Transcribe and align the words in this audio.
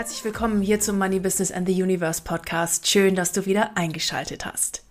Herzlich 0.00 0.24
willkommen 0.24 0.62
hier 0.62 0.80
zum 0.80 0.96
Money 0.96 1.20
Business 1.20 1.52
and 1.52 1.68
the 1.68 1.82
Universe 1.82 2.22
Podcast. 2.22 2.88
Schön, 2.88 3.14
dass 3.14 3.32
du 3.32 3.44
wieder 3.44 3.76
eingeschaltet 3.76 4.46
hast. 4.46 4.82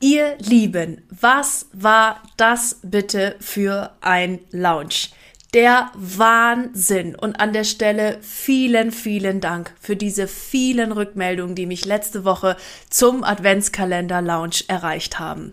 Ihr 0.00 0.38
Lieben, 0.38 1.02
was 1.10 1.66
war 1.74 2.22
das 2.38 2.78
bitte 2.82 3.36
für 3.40 3.90
ein 4.00 4.38
Lounge? 4.50 5.10
Der 5.52 5.92
Wahnsinn. 5.92 7.14
Und 7.14 7.40
an 7.40 7.52
der 7.52 7.64
Stelle 7.64 8.16
vielen, 8.22 8.90
vielen 8.90 9.42
Dank 9.42 9.74
für 9.78 9.96
diese 9.96 10.26
vielen 10.26 10.92
Rückmeldungen, 10.92 11.54
die 11.54 11.66
mich 11.66 11.84
letzte 11.84 12.24
Woche 12.24 12.56
zum 12.88 13.24
Adventskalender 13.24 14.22
Lounge 14.22 14.64
erreicht 14.66 15.18
haben. 15.18 15.52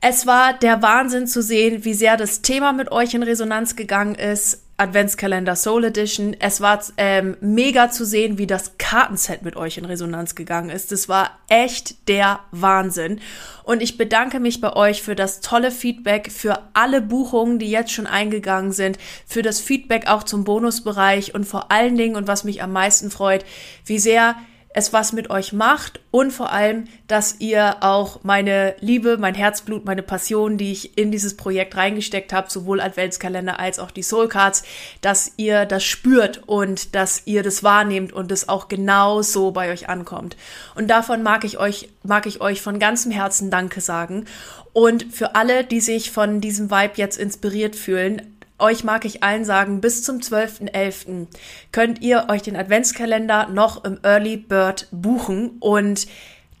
Es 0.00 0.24
war 0.24 0.54
der 0.54 0.80
Wahnsinn 0.80 1.26
zu 1.26 1.42
sehen, 1.42 1.84
wie 1.84 1.92
sehr 1.92 2.16
das 2.16 2.40
Thema 2.40 2.72
mit 2.72 2.90
euch 2.90 3.12
in 3.12 3.22
Resonanz 3.22 3.76
gegangen 3.76 4.14
ist. 4.14 4.62
Adventskalender 4.78 5.56
Soul 5.56 5.86
Edition. 5.86 6.36
Es 6.38 6.60
war 6.60 6.80
ähm, 6.96 7.36
mega 7.40 7.90
zu 7.90 8.04
sehen, 8.04 8.38
wie 8.38 8.46
das 8.46 8.78
Kartenset 8.78 9.42
mit 9.42 9.56
euch 9.56 9.76
in 9.76 9.84
Resonanz 9.84 10.36
gegangen 10.36 10.70
ist. 10.70 10.92
Das 10.92 11.08
war 11.08 11.32
echt 11.48 12.08
der 12.08 12.38
Wahnsinn. 12.52 13.20
Und 13.64 13.82
ich 13.82 13.98
bedanke 13.98 14.38
mich 14.38 14.60
bei 14.60 14.72
euch 14.74 15.02
für 15.02 15.16
das 15.16 15.40
tolle 15.40 15.72
Feedback, 15.72 16.30
für 16.30 16.62
alle 16.74 17.02
Buchungen, 17.02 17.58
die 17.58 17.70
jetzt 17.70 17.90
schon 17.90 18.06
eingegangen 18.06 18.70
sind, 18.70 18.98
für 19.26 19.42
das 19.42 19.58
Feedback 19.60 20.06
auch 20.06 20.22
zum 20.22 20.44
Bonusbereich 20.44 21.34
und 21.34 21.44
vor 21.44 21.72
allen 21.72 21.96
Dingen, 21.96 22.14
und 22.14 22.28
was 22.28 22.44
mich 22.44 22.62
am 22.62 22.72
meisten 22.72 23.10
freut, 23.10 23.44
wie 23.84 23.98
sehr 23.98 24.36
es 24.74 24.92
was 24.92 25.12
mit 25.12 25.30
euch 25.30 25.52
macht 25.52 26.00
und 26.10 26.30
vor 26.30 26.52
allem, 26.52 26.84
dass 27.06 27.40
ihr 27.40 27.82
auch 27.82 28.20
meine 28.22 28.76
Liebe, 28.80 29.16
mein 29.18 29.34
Herzblut, 29.34 29.84
meine 29.84 30.02
Passion, 30.02 30.58
die 30.58 30.72
ich 30.72 30.98
in 30.98 31.10
dieses 31.10 31.36
Projekt 31.36 31.76
reingesteckt 31.76 32.32
habe, 32.32 32.50
sowohl 32.50 32.80
Adventskalender 32.80 33.58
als 33.58 33.78
auch 33.78 33.90
die 33.90 34.02
Soul 34.02 34.28
Cards, 34.28 34.62
dass 35.00 35.32
ihr 35.36 35.64
das 35.64 35.84
spürt 35.84 36.42
und 36.46 36.94
dass 36.94 37.22
ihr 37.24 37.42
das 37.42 37.62
wahrnehmt 37.62 38.12
und 38.12 38.30
es 38.30 38.48
auch 38.48 38.68
genau 38.68 39.22
so 39.22 39.50
bei 39.52 39.72
euch 39.72 39.88
ankommt. 39.88 40.36
Und 40.74 40.88
davon 40.88 41.22
mag 41.22 41.44
ich 41.44 41.58
euch, 41.58 41.88
mag 42.02 42.26
ich 42.26 42.40
euch 42.40 42.60
von 42.60 42.78
ganzem 42.78 43.10
Herzen 43.10 43.50
Danke 43.50 43.80
sagen. 43.80 44.26
Und 44.74 45.06
für 45.12 45.34
alle, 45.34 45.64
die 45.64 45.80
sich 45.80 46.10
von 46.10 46.40
diesem 46.40 46.70
Vibe 46.70 46.94
jetzt 46.96 47.18
inspiriert 47.18 47.74
fühlen, 47.74 48.37
euch 48.58 48.84
mag 48.84 49.04
ich 49.04 49.22
allen 49.22 49.44
sagen, 49.44 49.80
bis 49.80 50.02
zum 50.02 50.18
12.11. 50.18 51.26
könnt 51.72 52.00
ihr 52.02 52.26
euch 52.28 52.42
den 52.42 52.56
Adventskalender 52.56 53.48
noch 53.48 53.84
im 53.84 53.98
Early 54.02 54.36
Bird 54.36 54.88
buchen 54.90 55.56
und 55.60 56.06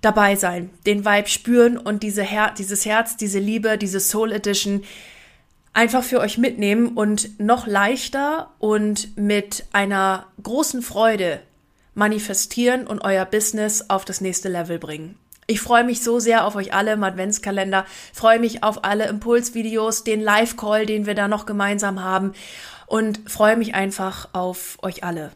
dabei 0.00 0.36
sein, 0.36 0.70
den 0.86 1.04
Vibe 1.04 1.28
spüren 1.28 1.76
und 1.76 2.02
diese 2.02 2.22
Her 2.22 2.54
dieses 2.56 2.84
Herz, 2.84 3.16
diese 3.16 3.38
Liebe, 3.38 3.78
diese 3.78 4.00
Soul 4.00 4.32
Edition 4.32 4.84
einfach 5.72 6.02
für 6.02 6.20
euch 6.20 6.38
mitnehmen 6.38 6.96
und 6.96 7.38
noch 7.40 7.66
leichter 7.66 8.50
und 8.58 9.16
mit 9.16 9.66
einer 9.72 10.26
großen 10.42 10.82
Freude 10.82 11.40
manifestieren 11.94 12.86
und 12.86 13.00
euer 13.00 13.24
Business 13.24 13.86
auf 13.88 14.04
das 14.04 14.20
nächste 14.20 14.48
Level 14.48 14.78
bringen. 14.78 15.16
Ich 15.50 15.62
freue 15.62 15.82
mich 15.82 16.02
so 16.02 16.18
sehr 16.18 16.44
auf 16.44 16.56
euch 16.56 16.74
alle 16.74 16.92
im 16.92 17.02
Adventskalender, 17.02 17.86
freue 18.12 18.38
mich 18.38 18.62
auf 18.62 18.84
alle 18.84 19.06
Impulsvideos, 19.06 20.04
den 20.04 20.20
Live-Call, 20.20 20.84
den 20.84 21.06
wir 21.06 21.14
da 21.14 21.26
noch 21.26 21.46
gemeinsam 21.46 22.04
haben 22.04 22.34
und 22.86 23.18
freue 23.30 23.56
mich 23.56 23.74
einfach 23.74 24.28
auf 24.34 24.76
euch 24.82 25.04
alle. 25.04 25.32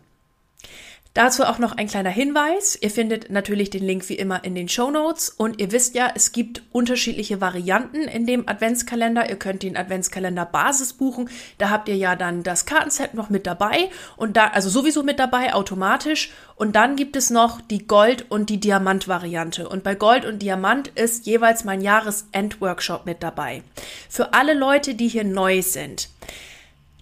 Dazu 1.15 1.45
auch 1.45 1.59
noch 1.59 1.73
ein 1.73 1.89
kleiner 1.89 2.11
Hinweis. 2.11 2.79
Ihr 2.81 2.91
findet 2.91 3.29
natürlich 3.29 3.69
den 3.69 3.85
Link 3.85 4.09
wie 4.09 4.15
immer 4.15 4.45
in 4.45 4.55
den 4.55 4.71
Show 4.71 4.91
Notes 4.91 5.29
und 5.29 5.61
ihr 5.61 5.71
wisst 5.71 5.95
ja, 5.95 6.11
es 6.15 6.33
gibt 6.33 6.63
unterschiedliche 6.73 7.39
Varianten 7.39 8.05
in 8.05 8.25
dem 8.25 8.49
Adventskalender. 8.49 9.29
Ihr 9.29 9.37
könnt 9.37 9.63
den 9.63 9.77
Adventskalender 9.77 10.47
Basis 10.47 10.95
buchen. 10.95 11.29
Da 11.59 11.69
habt 11.69 11.91
ihr 11.91 11.97
ja 11.97 12.17
dann 12.17 12.43
das 12.43 12.65
Kartenset 12.65 13.13
noch 13.13 13.29
mit 13.29 13.47
dabei 13.47 13.91
und 14.17 14.39
da, 14.39 14.49
also 14.49 14.71
sowieso 14.71 15.03
mit 15.03 15.19
dabei 15.19 15.53
automatisch. 15.53 16.31
Und 16.57 16.77
dann 16.77 16.97
gibt 16.97 17.15
es 17.17 17.29
noch 17.29 17.61
die 17.61 17.87
Gold- 17.87 18.31
und 18.31 18.49
die 18.49 18.61
Diamant-Variante. 18.61 19.69
Und 19.69 19.85
bei 19.85 19.95
Gold 19.95 20.25
und 20.25 20.41
Diamant 20.41 20.89
ist 20.89 21.27
jeweils 21.27 21.65
mein 21.65 21.83
Jahresend-Workshop 21.83 23.05
mit 23.05 23.23
dabei. 23.23 23.63
Für 24.09 24.33
alle 24.33 24.55
Leute, 24.55 24.95
die 24.95 25.09
hier 25.09 25.25
neu 25.25 25.61
sind. 25.61 26.09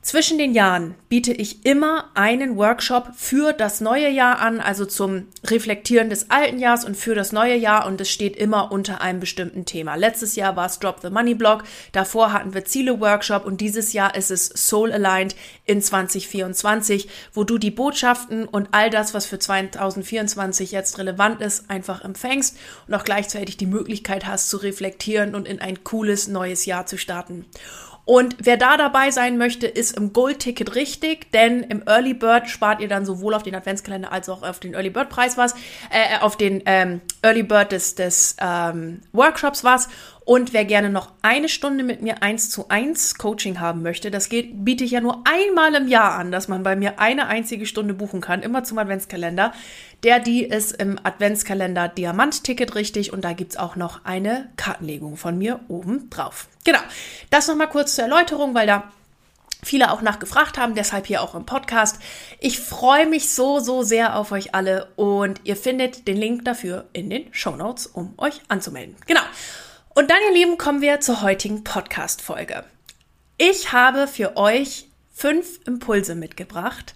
Zwischen 0.03 0.39
den 0.39 0.55
Jahren 0.55 0.95
biete 1.11 1.31
ich 1.31 1.67
immer 1.67 2.07
einen 2.15 2.57
Workshop 2.57 3.11
für 3.17 3.53
das 3.53 3.83
neue 3.83 4.09
Jahr 4.09 4.39
an, 4.39 4.59
also 4.59 4.87
zum 4.87 5.27
Reflektieren 5.45 6.09
des 6.09 6.31
alten 6.31 6.59
Jahres 6.59 6.87
und 6.87 6.97
für 6.97 7.15
das 7.15 7.33
neue 7.33 7.55
Jahr 7.55 7.87
und 7.87 8.01
es 8.01 8.09
steht 8.11 8.35
immer 8.35 8.73
unter 8.73 9.03
einem 9.03 9.21
bestimmten 9.21 9.67
Thema. 9.67 9.97
Letztes 9.97 10.37
Jahr 10.37 10.57
war 10.57 10.65
es 10.65 10.79
Drop 10.79 11.01
the 11.03 11.11
Money 11.11 11.35
Blog, 11.35 11.65
davor 11.93 12.33
hatten 12.33 12.55
wir 12.55 12.65
Ziele 12.65 12.99
Workshop 12.99 13.45
und 13.45 13.61
dieses 13.61 13.93
Jahr 13.93 14.15
ist 14.15 14.31
es 14.31 14.47
Soul 14.47 14.91
Aligned 14.91 15.37
in 15.67 15.83
2024, 15.83 17.07
wo 17.35 17.45
du 17.45 17.59
die 17.59 17.71
Botschaften 17.71 18.47
und 18.47 18.71
all 18.73 18.89
das, 18.89 19.13
was 19.13 19.27
für 19.27 19.39
2024 19.39 20.73
jetzt 20.73 20.99
relevant 20.99 21.43
ist, 21.43 21.69
einfach 21.69 22.03
empfängst 22.03 22.57
und 22.89 22.95
auch 22.95 23.05
gleichzeitig 23.05 23.59
die 23.59 23.67
Möglichkeit 23.67 24.27
hast 24.27 24.49
zu 24.49 24.57
reflektieren 24.57 25.35
und 25.35 25.47
in 25.47 25.61
ein 25.61 25.85
cooles 25.85 26.27
neues 26.27 26.65
Jahr 26.65 26.87
zu 26.87 26.97
starten. 26.97 27.45
Und 28.11 28.39
wer 28.41 28.57
da 28.57 28.77
dabei 28.77 29.13
sein 29.13 29.39
möchte, 29.39 29.69
ist 29.69 29.97
im 29.97 30.13
Gold-Ticket 30.13 30.75
richtig, 30.75 31.31
denn 31.31 31.63
im 31.63 31.85
Early 31.87 32.13
Bird 32.13 32.49
spart 32.51 32.81
ihr 32.81 32.89
dann 32.89 33.07
sowohl 33.07 33.35
auf 33.35 33.45
den 33.45 33.55
Adventskalender 33.55 34.11
als 34.11 34.29
auch 34.29 34.43
auf 34.43 34.59
den 34.59 34.75
Early 34.75 34.91
Bird 34.91 35.11
Preis 35.11 35.39
was, 35.39 35.55
äh, 35.91 36.19
auf 36.21 36.37
den 36.37 36.61
ähm, 36.67 37.03
Early 37.23 37.45
Bird 37.45 37.71
des, 37.71 37.95
des 37.95 38.35
ähm, 38.41 39.03
Workshops 39.13 39.63
was. 39.63 39.89
Und 40.25 40.53
wer 40.53 40.65
gerne 40.65 40.91
noch 40.91 41.13
eine 41.23 41.49
Stunde 41.49 41.83
mit 41.83 42.03
mir 42.03 42.23
eins 42.23 42.51
zu 42.51 42.69
eins 42.69 43.17
Coaching 43.17 43.59
haben 43.59 43.83
möchte, 43.83 44.11
das 44.11 44.29
geht, 44.29 44.65
biete 44.65 44.85
ich 44.85 44.93
ja 44.93 45.01
nur 45.01 45.25
einmal 45.25 45.75
im 45.75 45.89
Jahr 45.89 46.15
an, 46.15 46.31
dass 46.31 46.49
man 46.49 46.63
bei 46.63 46.77
mir 46.77 47.01
eine 47.01 47.27
einzige 47.27 47.67
Stunde 47.67 47.95
buchen 47.95 48.21
kann, 48.21 48.43
immer 48.43 48.63
zum 48.63 48.79
Adventskalender. 48.79 49.53
Der, 50.03 50.21
die 50.21 50.45
ist 50.45 50.73
im 50.73 50.99
Adventskalender 51.03 51.89
Diamant-Ticket 51.89 52.75
richtig 52.75 53.13
und 53.13 53.25
da 53.25 53.33
gibt 53.33 53.53
es 53.53 53.59
auch 53.59 53.77
noch 53.77 54.05
eine 54.05 54.51
Kartenlegung 54.57 55.17
von 55.17 55.37
mir 55.37 55.61
oben 55.69 56.11
drauf. 56.11 56.49
Genau, 56.65 56.81
das 57.31 57.49
nochmal 57.49 57.69
kurz 57.69 57.95
zur 57.95 58.05
Erläuterung, 58.05 58.55
weil 58.55 58.67
da 58.67 58.91
viele 59.63 59.91
auch 59.91 60.03
nachgefragt 60.03 60.59
haben, 60.59 60.75
deshalb 60.75 61.07
hier 61.07 61.23
auch 61.23 61.35
im 61.35 61.45
Podcast. 61.45 61.99
Ich 62.39 62.61
freue 62.61 63.07
mich 63.07 63.31
so, 63.31 63.59
so 63.61 63.83
sehr 63.83 64.17
auf 64.17 64.33
euch 64.33 64.55
alle 64.55 64.89
und 64.97 65.41
ihr 65.45 65.57
findet 65.57 66.09
den 66.09 66.17
Link 66.17 66.45
dafür 66.45 66.87
in 66.93 67.11
den 67.11 67.33
Show 67.33 67.57
Notes, 67.57 67.87
um 67.87 68.15
euch 68.17 68.41
anzumelden. 68.49 68.97
Genau. 69.07 69.23
Und 69.93 70.09
dann, 70.09 70.19
ihr 70.29 70.35
Lieben, 70.35 70.57
kommen 70.57 70.83
wir 70.83 71.01
zur 71.01 71.21
heutigen 71.21 71.65
Podcast-Folge. 71.65 72.65
Ich 73.39 73.73
habe 73.73 74.07
für 74.07 74.37
euch 74.37 74.87
fünf 75.13 75.59
Impulse 75.67 76.15
mitgebracht 76.15 76.95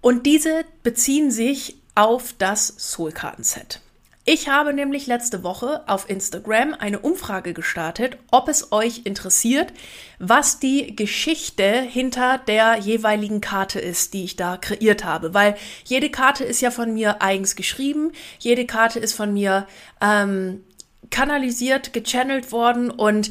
und 0.00 0.26
diese 0.26 0.64
beziehen 0.82 1.30
sich 1.30 1.76
auf 1.94 2.34
das 2.36 2.74
Soul-Karten-Set. 2.78 3.80
Ich 4.24 4.48
habe 4.48 4.74
nämlich 4.74 5.06
letzte 5.06 5.44
Woche 5.44 5.88
auf 5.88 6.10
Instagram 6.10 6.74
eine 6.74 6.98
Umfrage 6.98 7.54
gestartet, 7.54 8.18
ob 8.30 8.48
es 8.48 8.72
euch 8.72 9.02
interessiert, 9.04 9.72
was 10.18 10.58
die 10.58 10.96
Geschichte 10.96 11.80
hinter 11.80 12.38
der 12.38 12.76
jeweiligen 12.76 13.40
Karte 13.40 13.78
ist, 13.78 14.14
die 14.14 14.24
ich 14.24 14.36
da 14.36 14.56
kreiert 14.56 15.04
habe. 15.04 15.32
Weil 15.32 15.56
jede 15.84 16.10
Karte 16.10 16.44
ist 16.44 16.60
ja 16.60 16.72
von 16.72 16.92
mir 16.92 17.22
eigens 17.22 17.54
geschrieben, 17.54 18.12
jede 18.40 18.66
Karte 18.66 18.98
ist 18.98 19.14
von 19.14 19.32
mir 19.32 19.66
ähm, 20.02 20.64
kanalisiert, 21.10 21.92
gechannelt 21.92 22.52
worden 22.52 22.90
und 22.90 23.30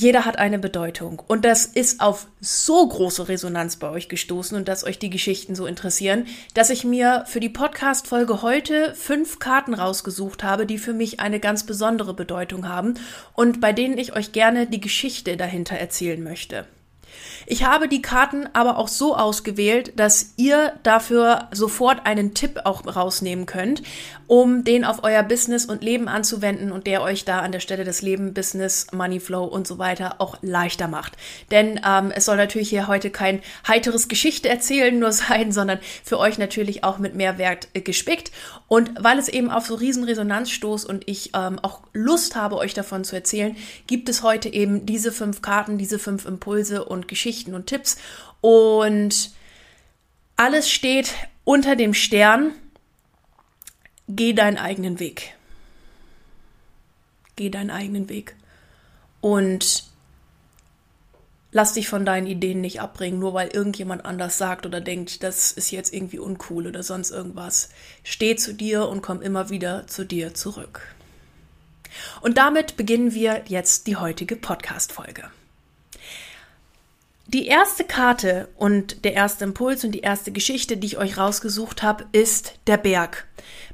jeder 0.00 0.24
hat 0.24 0.38
eine 0.38 0.60
Bedeutung. 0.60 1.20
Und 1.26 1.44
das 1.44 1.66
ist 1.66 2.00
auf 2.00 2.28
so 2.40 2.86
große 2.86 3.26
Resonanz 3.26 3.78
bei 3.78 3.90
euch 3.90 4.08
gestoßen 4.08 4.56
und 4.56 4.68
dass 4.68 4.84
euch 4.84 5.00
die 5.00 5.10
Geschichten 5.10 5.56
so 5.56 5.66
interessieren, 5.66 6.26
dass 6.54 6.70
ich 6.70 6.84
mir 6.84 7.24
für 7.26 7.40
die 7.40 7.48
Podcast-Folge 7.48 8.42
heute 8.42 8.94
fünf 8.94 9.40
Karten 9.40 9.74
rausgesucht 9.74 10.44
habe, 10.44 10.66
die 10.66 10.78
für 10.78 10.92
mich 10.92 11.18
eine 11.18 11.40
ganz 11.40 11.66
besondere 11.66 12.14
Bedeutung 12.14 12.68
haben 12.68 12.94
und 13.34 13.60
bei 13.60 13.72
denen 13.72 13.98
ich 13.98 14.14
euch 14.14 14.30
gerne 14.30 14.68
die 14.68 14.80
Geschichte 14.80 15.36
dahinter 15.36 15.74
erzählen 15.74 16.22
möchte. 16.22 16.64
Ich 17.50 17.64
habe 17.64 17.88
die 17.88 18.02
Karten 18.02 18.46
aber 18.52 18.76
auch 18.76 18.88
so 18.88 19.16
ausgewählt, 19.16 19.94
dass 19.96 20.34
ihr 20.36 20.74
dafür 20.82 21.48
sofort 21.50 22.04
einen 22.04 22.34
Tipp 22.34 22.60
auch 22.64 22.86
rausnehmen 22.86 23.46
könnt, 23.46 23.82
um 24.26 24.64
den 24.64 24.84
auf 24.84 25.02
euer 25.02 25.22
Business 25.22 25.64
und 25.64 25.82
Leben 25.82 26.08
anzuwenden 26.08 26.70
und 26.70 26.86
der 26.86 27.00
euch 27.00 27.24
da 27.24 27.38
an 27.38 27.50
der 27.50 27.60
Stelle 27.60 27.84
des 27.84 28.02
Leben, 28.02 28.34
Business, 28.34 28.88
Money 28.92 29.18
Flow 29.18 29.44
und 29.44 29.66
so 29.66 29.78
weiter 29.78 30.16
auch 30.18 30.36
leichter 30.42 30.88
macht. 30.88 31.14
Denn 31.50 31.80
ähm, 31.88 32.12
es 32.14 32.26
soll 32.26 32.36
natürlich 32.36 32.68
hier 32.68 32.86
heute 32.86 33.08
kein 33.08 33.40
heiteres 33.66 34.08
Geschichte 34.08 34.50
erzählen 34.50 34.98
nur 34.98 35.12
sein, 35.12 35.50
sondern 35.50 35.78
für 36.04 36.18
euch 36.18 36.36
natürlich 36.36 36.84
auch 36.84 36.98
mit 36.98 37.14
Mehrwert 37.14 37.68
äh, 37.72 37.80
gespickt. 37.80 38.30
Und 38.66 38.90
weil 39.02 39.18
es 39.18 39.28
eben 39.28 39.50
auf 39.50 39.64
so 39.64 39.74
riesen 39.74 40.04
Resonanz 40.04 40.50
stoßt 40.50 40.86
und 40.86 41.08
ich 41.08 41.30
ähm, 41.34 41.58
auch 41.60 41.80
Lust 41.94 42.36
habe, 42.36 42.58
euch 42.58 42.74
davon 42.74 43.04
zu 43.04 43.16
erzählen, 43.16 43.56
gibt 43.86 44.10
es 44.10 44.22
heute 44.22 44.52
eben 44.52 44.84
diese 44.84 45.12
fünf 45.12 45.40
Karten, 45.40 45.78
diese 45.78 45.98
fünf 45.98 46.26
Impulse 46.26 46.84
und 46.84 47.08
Geschichten 47.08 47.37
und 47.46 47.66
Tipps. 47.66 47.96
Und 48.40 49.30
alles 50.36 50.70
steht 50.70 51.14
unter 51.44 51.76
dem 51.76 51.94
Stern. 51.94 52.52
Geh 54.08 54.32
deinen 54.32 54.58
eigenen 54.58 55.00
Weg. 55.00 55.34
Geh 57.36 57.50
deinen 57.50 57.70
eigenen 57.70 58.08
Weg. 58.08 58.34
Und 59.20 59.84
lass 61.50 61.74
dich 61.74 61.88
von 61.88 62.04
deinen 62.04 62.26
Ideen 62.26 62.60
nicht 62.60 62.80
abbringen, 62.80 63.18
nur 63.18 63.34
weil 63.34 63.48
irgendjemand 63.48 64.04
anders 64.04 64.38
sagt 64.38 64.66
oder 64.66 64.80
denkt, 64.80 65.22
das 65.22 65.52
ist 65.52 65.70
jetzt 65.70 65.92
irgendwie 65.92 66.18
uncool 66.18 66.66
oder 66.66 66.82
sonst 66.82 67.10
irgendwas. 67.10 67.70
Steh 68.04 68.36
zu 68.36 68.54
dir 68.54 68.88
und 68.88 69.02
komm 69.02 69.22
immer 69.22 69.50
wieder 69.50 69.86
zu 69.86 70.04
dir 70.04 70.34
zurück. 70.34 70.94
Und 72.20 72.38
damit 72.38 72.76
beginnen 72.76 73.14
wir 73.14 73.44
jetzt 73.48 73.86
die 73.86 73.96
heutige 73.96 74.36
Podcast-Folge. 74.36 75.30
Die 77.30 77.46
erste 77.46 77.84
Karte 77.84 78.48
und 78.56 79.04
der 79.04 79.12
erste 79.12 79.44
Impuls 79.44 79.84
und 79.84 79.92
die 79.92 80.00
erste 80.00 80.32
Geschichte, 80.32 80.78
die 80.78 80.86
ich 80.86 80.96
euch 80.96 81.18
rausgesucht 81.18 81.82
habe, 81.82 82.06
ist 82.12 82.54
der 82.66 82.78
Berg. 82.78 83.26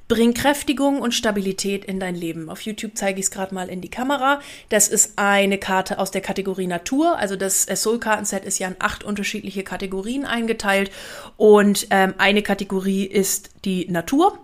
Bring 0.08 0.34
Kräftigung 0.34 1.00
und 1.00 1.14
Stabilität 1.14 1.84
in 1.84 2.00
dein 2.00 2.16
Leben. 2.16 2.50
Auf 2.50 2.62
YouTube 2.62 2.96
zeige 2.96 3.20
ich 3.20 3.26
es 3.26 3.30
gerade 3.30 3.54
mal 3.54 3.68
in 3.68 3.80
die 3.80 3.90
Kamera. 3.90 4.40
Das 4.70 4.88
ist 4.88 5.20
eine 5.20 5.56
Karte 5.58 6.00
aus 6.00 6.10
der 6.10 6.20
Kategorie 6.20 6.66
Natur. 6.66 7.16
Also 7.16 7.36
das 7.36 7.62
Soul-Kartenset 7.62 8.44
ist 8.44 8.58
ja 8.58 8.66
in 8.66 8.74
acht 8.80 9.04
unterschiedliche 9.04 9.62
Kategorien 9.62 10.24
eingeteilt. 10.24 10.90
Und 11.36 11.86
ähm, 11.90 12.14
eine 12.18 12.42
Kategorie 12.42 13.04
ist 13.04 13.50
die 13.64 13.88
Natur. 13.88 14.36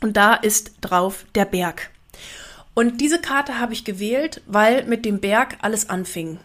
Und 0.00 0.16
da 0.16 0.32
ist 0.32 0.72
drauf 0.80 1.26
der 1.34 1.44
Berg. 1.44 1.90
Und 2.72 3.02
diese 3.02 3.20
Karte 3.20 3.60
habe 3.60 3.74
ich 3.74 3.84
gewählt, 3.84 4.40
weil 4.46 4.86
mit 4.86 5.04
dem 5.04 5.20
Berg 5.20 5.58
alles 5.60 5.90
anfing. 5.90 6.38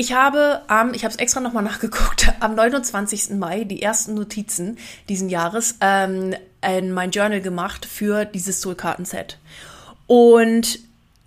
Ich 0.00 0.12
habe 0.12 0.62
am, 0.68 0.90
ähm, 0.90 0.94
ich 0.94 1.02
habe 1.02 1.12
es 1.12 1.18
extra 1.18 1.40
nochmal 1.40 1.64
nachgeguckt, 1.64 2.32
am 2.38 2.54
29. 2.54 3.30
Mai 3.30 3.64
die 3.64 3.82
ersten 3.82 4.14
Notizen 4.14 4.78
diesen 5.08 5.28
Jahres 5.28 5.74
ähm, 5.80 6.36
in 6.64 6.92
mein 6.92 7.10
Journal 7.10 7.40
gemacht 7.40 7.84
für 7.84 8.24
dieses 8.24 8.60
Soul-Kartenset. 8.60 9.38
Und 10.06 10.78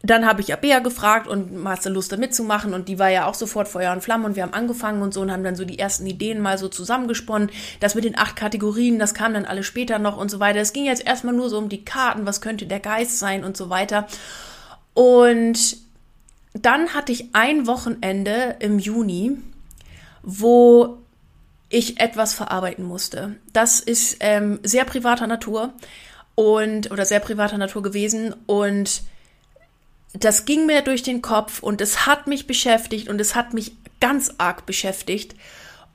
dann 0.03 0.25
habe 0.25 0.39
ich 0.39 0.53
Abea 0.53 0.79
gefragt 0.79 1.27
und 1.27 1.67
hast 1.67 1.85
du 1.85 1.89
Lust 1.89 2.13
da 2.13 2.17
mitzumachen 2.17 2.73
und 2.73 2.87
die 2.87 2.97
war 2.97 3.09
ja 3.09 3.25
auch 3.25 3.33
sofort 3.33 3.67
Feuer 3.67 3.91
und 3.91 4.03
Flamme 4.03 4.25
und 4.25 4.37
wir 4.37 4.43
haben 4.43 4.53
angefangen 4.53 5.01
und 5.01 5.13
so 5.13 5.19
und 5.19 5.33
haben 5.33 5.43
dann 5.43 5.57
so 5.57 5.65
die 5.65 5.77
ersten 5.77 6.07
Ideen 6.07 6.39
mal 6.39 6.57
so 6.57 6.69
zusammengesponnen. 6.69 7.51
Das 7.81 7.93
mit 7.93 8.05
den 8.05 8.17
acht 8.17 8.37
Kategorien, 8.37 8.99
das 8.99 9.13
kam 9.13 9.33
dann 9.33 9.45
alles 9.45 9.65
später 9.65 9.99
noch 9.99 10.15
und 10.15 10.31
so 10.31 10.39
weiter. 10.39 10.61
Es 10.61 10.71
ging 10.71 10.85
jetzt 10.85 11.05
erstmal 11.05 11.33
nur 11.33 11.49
so 11.49 11.57
um 11.57 11.67
die 11.67 11.83
Karten, 11.83 12.25
was 12.25 12.39
könnte 12.39 12.67
der 12.67 12.79
Geist 12.79 13.19
sein 13.19 13.43
und 13.43 13.57
so 13.57 13.69
weiter. 13.69 14.07
Und 14.93 15.90
dann 16.53 16.93
hatte 16.93 17.11
ich 17.11 17.33
ein 17.33 17.67
Wochenende 17.67 18.57
im 18.59 18.79
Juni, 18.79 19.37
wo 20.23 20.97
ich 21.69 21.99
etwas 21.99 22.33
verarbeiten 22.33 22.83
musste. 22.83 23.35
Das 23.53 23.79
ist 23.79 24.17
ähm, 24.19 24.59
sehr 24.63 24.85
privater 24.85 25.27
Natur 25.27 25.73
und 26.35 26.91
oder 26.91 27.05
sehr 27.05 27.19
privater 27.19 27.57
Natur 27.57 27.81
gewesen 27.81 28.35
und 28.45 29.03
das 30.13 30.43
ging 30.45 30.65
mir 30.65 30.81
durch 30.81 31.03
den 31.03 31.21
Kopf 31.21 31.63
und 31.63 31.79
es 31.79 32.05
hat 32.05 32.27
mich 32.27 32.45
beschäftigt 32.45 33.07
und 33.07 33.21
es 33.21 33.35
hat 33.35 33.53
mich 33.53 33.73
ganz 34.01 34.33
arg 34.37 34.65
beschäftigt 34.65 35.35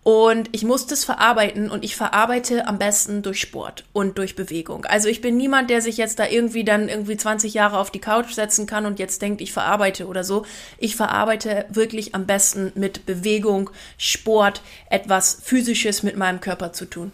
und 0.06 0.50
ich 0.52 0.62
musste 0.62 0.94
es 0.94 1.04
verarbeiten 1.04 1.68
und 1.68 1.84
ich 1.84 1.96
verarbeite 1.96 2.68
am 2.68 2.78
besten 2.78 3.22
durch 3.22 3.40
Sport 3.40 3.82
und 3.92 4.18
durch 4.18 4.36
Bewegung. 4.36 4.84
Also 4.84 5.08
ich 5.08 5.20
bin 5.20 5.36
niemand, 5.36 5.68
der 5.68 5.82
sich 5.82 5.96
jetzt 5.96 6.20
da 6.20 6.28
irgendwie 6.28 6.62
dann 6.62 6.88
irgendwie 6.88 7.16
20 7.16 7.54
Jahre 7.54 7.76
auf 7.76 7.90
die 7.90 7.98
Couch 7.98 8.30
setzen 8.32 8.66
kann 8.66 8.86
und 8.86 9.00
jetzt 9.00 9.20
denkt, 9.20 9.40
ich 9.40 9.52
verarbeite 9.52 10.06
oder 10.06 10.22
so. 10.22 10.46
Ich 10.78 10.94
verarbeite 10.94 11.64
wirklich 11.70 12.14
am 12.14 12.24
besten 12.24 12.70
mit 12.76 13.04
Bewegung, 13.04 13.68
Sport, 13.98 14.62
etwas 14.90 15.40
physisches 15.42 16.04
mit 16.04 16.16
meinem 16.16 16.40
Körper 16.40 16.72
zu 16.72 16.84
tun. 16.84 17.10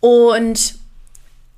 Und 0.00 0.74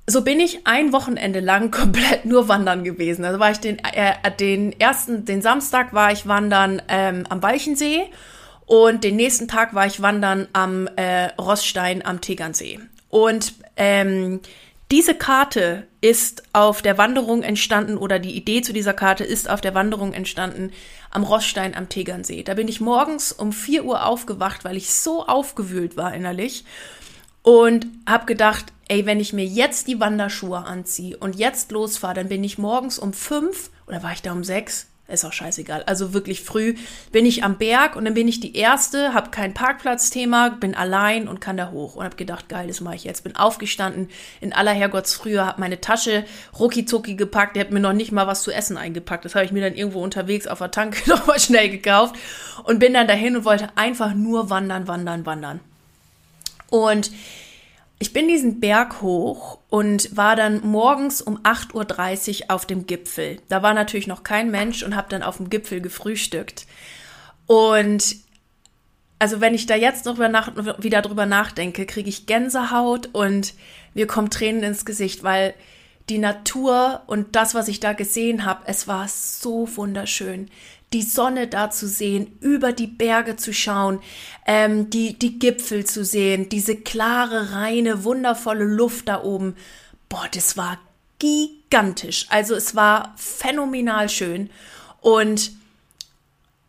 so 0.06 0.20
bin 0.20 0.38
ich 0.38 0.66
ein 0.66 0.92
Wochenende 0.92 1.40
lang 1.40 1.70
komplett 1.70 2.26
nur 2.26 2.46
wandern 2.46 2.84
gewesen. 2.84 3.24
Also 3.24 3.38
war 3.38 3.52
ich 3.52 3.60
den, 3.60 3.78
äh, 3.78 4.12
den 4.38 4.78
ersten, 4.78 5.24
den 5.24 5.40
Samstag 5.40 5.94
war 5.94 6.12
ich 6.12 6.28
wandern 6.28 6.82
ähm, 6.88 7.24
am 7.30 7.42
Walchensee 7.42 8.04
und 8.66 9.04
den 9.04 9.16
nächsten 9.16 9.48
Tag 9.48 9.74
war 9.74 9.86
ich 9.86 10.02
wandern 10.02 10.48
am 10.52 10.88
äh, 10.96 11.26
Rossstein 11.40 12.04
am 12.04 12.20
Tegernsee. 12.20 12.80
Und 13.08 13.54
ähm, 13.76 14.40
diese 14.90 15.14
Karte 15.14 15.86
ist 16.00 16.44
auf 16.52 16.82
der 16.82 16.98
Wanderung 16.98 17.42
entstanden 17.42 17.96
oder 17.96 18.18
die 18.18 18.36
Idee 18.36 18.62
zu 18.62 18.72
dieser 18.72 18.92
Karte 18.92 19.24
ist 19.24 19.50
auf 19.50 19.60
der 19.60 19.74
Wanderung 19.74 20.12
entstanden 20.12 20.72
am 21.10 21.24
Rossstein 21.24 21.74
am 21.74 21.88
Tegernsee. 21.88 22.42
Da 22.44 22.54
bin 22.54 22.68
ich 22.68 22.80
morgens 22.80 23.32
um 23.32 23.52
4 23.52 23.84
Uhr 23.84 24.04
aufgewacht, 24.04 24.64
weil 24.64 24.76
ich 24.76 24.92
so 24.94 25.26
aufgewühlt 25.26 25.96
war 25.96 26.14
innerlich 26.14 26.64
und 27.42 27.86
habe 28.08 28.26
gedacht, 28.26 28.66
ey, 28.88 29.06
wenn 29.06 29.18
ich 29.18 29.32
mir 29.32 29.44
jetzt 29.44 29.88
die 29.88 29.98
Wanderschuhe 29.98 30.58
anziehe 30.58 31.16
und 31.16 31.36
jetzt 31.36 31.72
losfahre, 31.72 32.14
dann 32.14 32.28
bin 32.28 32.44
ich 32.44 32.58
morgens 32.58 32.98
um 32.98 33.12
5 33.12 33.70
oder 33.86 34.02
war 34.02 34.12
ich 34.12 34.22
da 34.22 34.32
um 34.32 34.44
6? 34.44 34.86
Ist 35.08 35.24
auch 35.24 35.32
scheißegal. 35.32 35.84
Also 35.84 36.12
wirklich 36.12 36.42
früh 36.42 36.74
bin 37.12 37.26
ich 37.26 37.44
am 37.44 37.58
Berg 37.58 37.94
und 37.94 38.04
dann 38.04 38.14
bin 38.14 38.26
ich 38.26 38.40
die 38.40 38.56
Erste, 38.56 39.14
habe 39.14 39.30
kein 39.30 39.54
Parkplatzthema, 39.54 40.48
bin 40.48 40.74
allein 40.74 41.28
und 41.28 41.40
kann 41.40 41.56
da 41.56 41.70
hoch. 41.70 41.94
Und 41.94 42.04
habe 42.04 42.16
gedacht, 42.16 42.48
geil, 42.48 42.66
das 42.66 42.80
mache 42.80 42.96
ich 42.96 43.04
jetzt. 43.04 43.22
Bin 43.22 43.36
aufgestanden 43.36 44.08
in 44.40 44.52
aller 44.52 44.72
Herrgottsfrühe, 44.72 45.46
habe 45.46 45.60
meine 45.60 45.80
Tasche 45.80 46.24
rucki 46.58 46.84
gepackt. 47.14 47.54
Der 47.54 47.64
hat 47.64 47.70
mir 47.70 47.80
noch 47.80 47.92
nicht 47.92 48.10
mal 48.10 48.26
was 48.26 48.42
zu 48.42 48.50
essen 48.50 48.76
eingepackt. 48.76 49.24
Das 49.24 49.36
habe 49.36 49.44
ich 49.44 49.52
mir 49.52 49.62
dann 49.62 49.76
irgendwo 49.76 50.02
unterwegs 50.02 50.48
auf 50.48 50.58
der 50.58 50.72
Tanke 50.72 50.98
nochmal 51.08 51.38
schnell 51.38 51.70
gekauft 51.70 52.16
und 52.64 52.80
bin 52.80 52.94
dann 52.94 53.06
dahin 53.06 53.36
und 53.36 53.44
wollte 53.44 53.68
einfach 53.76 54.12
nur 54.12 54.50
wandern, 54.50 54.88
wandern, 54.88 55.24
wandern. 55.24 55.60
Und 56.68 57.12
ich 57.98 58.12
bin 58.12 58.28
diesen 58.28 58.60
Berg 58.60 59.00
hoch 59.00 59.58
und 59.70 60.14
war 60.16 60.36
dann 60.36 60.60
morgens 60.66 61.22
um 61.22 61.38
8.30 61.38 62.42
Uhr 62.42 62.50
auf 62.50 62.66
dem 62.66 62.86
Gipfel. 62.86 63.40
Da 63.48 63.62
war 63.62 63.72
natürlich 63.72 64.06
noch 64.06 64.22
kein 64.22 64.50
Mensch 64.50 64.82
und 64.82 64.94
habe 64.94 65.08
dann 65.08 65.22
auf 65.22 65.38
dem 65.38 65.48
Gipfel 65.48 65.80
gefrühstückt. 65.80 66.66
Und 67.46 68.16
also 69.18 69.40
wenn 69.40 69.54
ich 69.54 69.64
da 69.64 69.76
jetzt 69.76 70.04
noch 70.04 70.18
wieder 70.18 71.00
drüber 71.00 71.24
nachdenke, 71.24 71.86
kriege 71.86 72.10
ich 72.10 72.26
Gänsehaut 72.26 73.08
und 73.12 73.54
mir 73.94 74.06
kommen 74.06 74.28
Tränen 74.28 74.62
ins 74.62 74.84
Gesicht, 74.84 75.22
weil 75.22 75.54
die 76.10 76.18
Natur 76.18 77.02
und 77.06 77.34
das, 77.34 77.54
was 77.54 77.66
ich 77.68 77.80
da 77.80 77.94
gesehen 77.94 78.44
habe, 78.44 78.64
es 78.66 78.86
war 78.86 79.08
so 79.08 79.74
wunderschön 79.76 80.50
die 80.92 81.02
Sonne 81.02 81.48
da 81.48 81.70
zu 81.70 81.88
sehen, 81.88 82.38
über 82.40 82.72
die 82.72 82.86
Berge 82.86 83.36
zu 83.36 83.52
schauen, 83.52 84.00
ähm, 84.46 84.88
die, 84.90 85.18
die 85.18 85.38
Gipfel 85.38 85.84
zu 85.84 86.04
sehen, 86.04 86.48
diese 86.48 86.76
klare, 86.76 87.52
reine, 87.52 88.04
wundervolle 88.04 88.64
Luft 88.64 89.08
da 89.08 89.22
oben. 89.22 89.56
Boah, 90.08 90.28
das 90.32 90.56
war 90.56 90.78
gigantisch. 91.18 92.26
Also 92.28 92.54
es 92.54 92.74
war 92.76 93.14
phänomenal 93.16 94.08
schön. 94.08 94.50
Und 95.00 95.52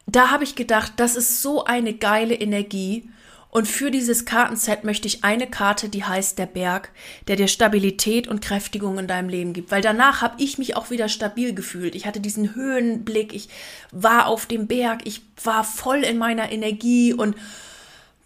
da 0.07 0.31
habe 0.31 0.43
ich 0.43 0.55
gedacht, 0.55 0.93
das 0.97 1.15
ist 1.15 1.41
so 1.41 1.65
eine 1.65 1.93
geile 1.93 2.33
Energie. 2.33 3.09
Und 3.49 3.67
für 3.67 3.91
dieses 3.91 4.25
Kartenset 4.25 4.83
möchte 4.83 5.07
ich 5.07 5.23
eine 5.23 5.47
Karte, 5.47 5.89
die 5.89 6.03
heißt 6.03 6.37
der 6.37 6.45
Berg, 6.45 6.91
der 7.27 7.37
dir 7.37 7.47
Stabilität 7.47 8.27
und 8.27 8.41
Kräftigung 8.41 8.99
in 8.99 9.07
deinem 9.07 9.29
Leben 9.29 9.53
gibt. 9.53 9.71
Weil 9.71 9.81
danach 9.81 10.21
habe 10.21 10.35
ich 10.41 10.57
mich 10.57 10.75
auch 10.75 10.89
wieder 10.89 11.07
stabil 11.09 11.53
gefühlt. 11.53 11.95
Ich 11.95 12.05
hatte 12.05 12.19
diesen 12.19 12.55
Höhenblick, 12.55 13.33
ich 13.33 13.49
war 13.91 14.27
auf 14.27 14.45
dem 14.45 14.67
Berg, 14.67 15.01
ich 15.05 15.21
war 15.43 15.63
voll 15.63 16.03
in 16.03 16.17
meiner 16.17 16.51
Energie 16.51 17.13
und 17.13 17.35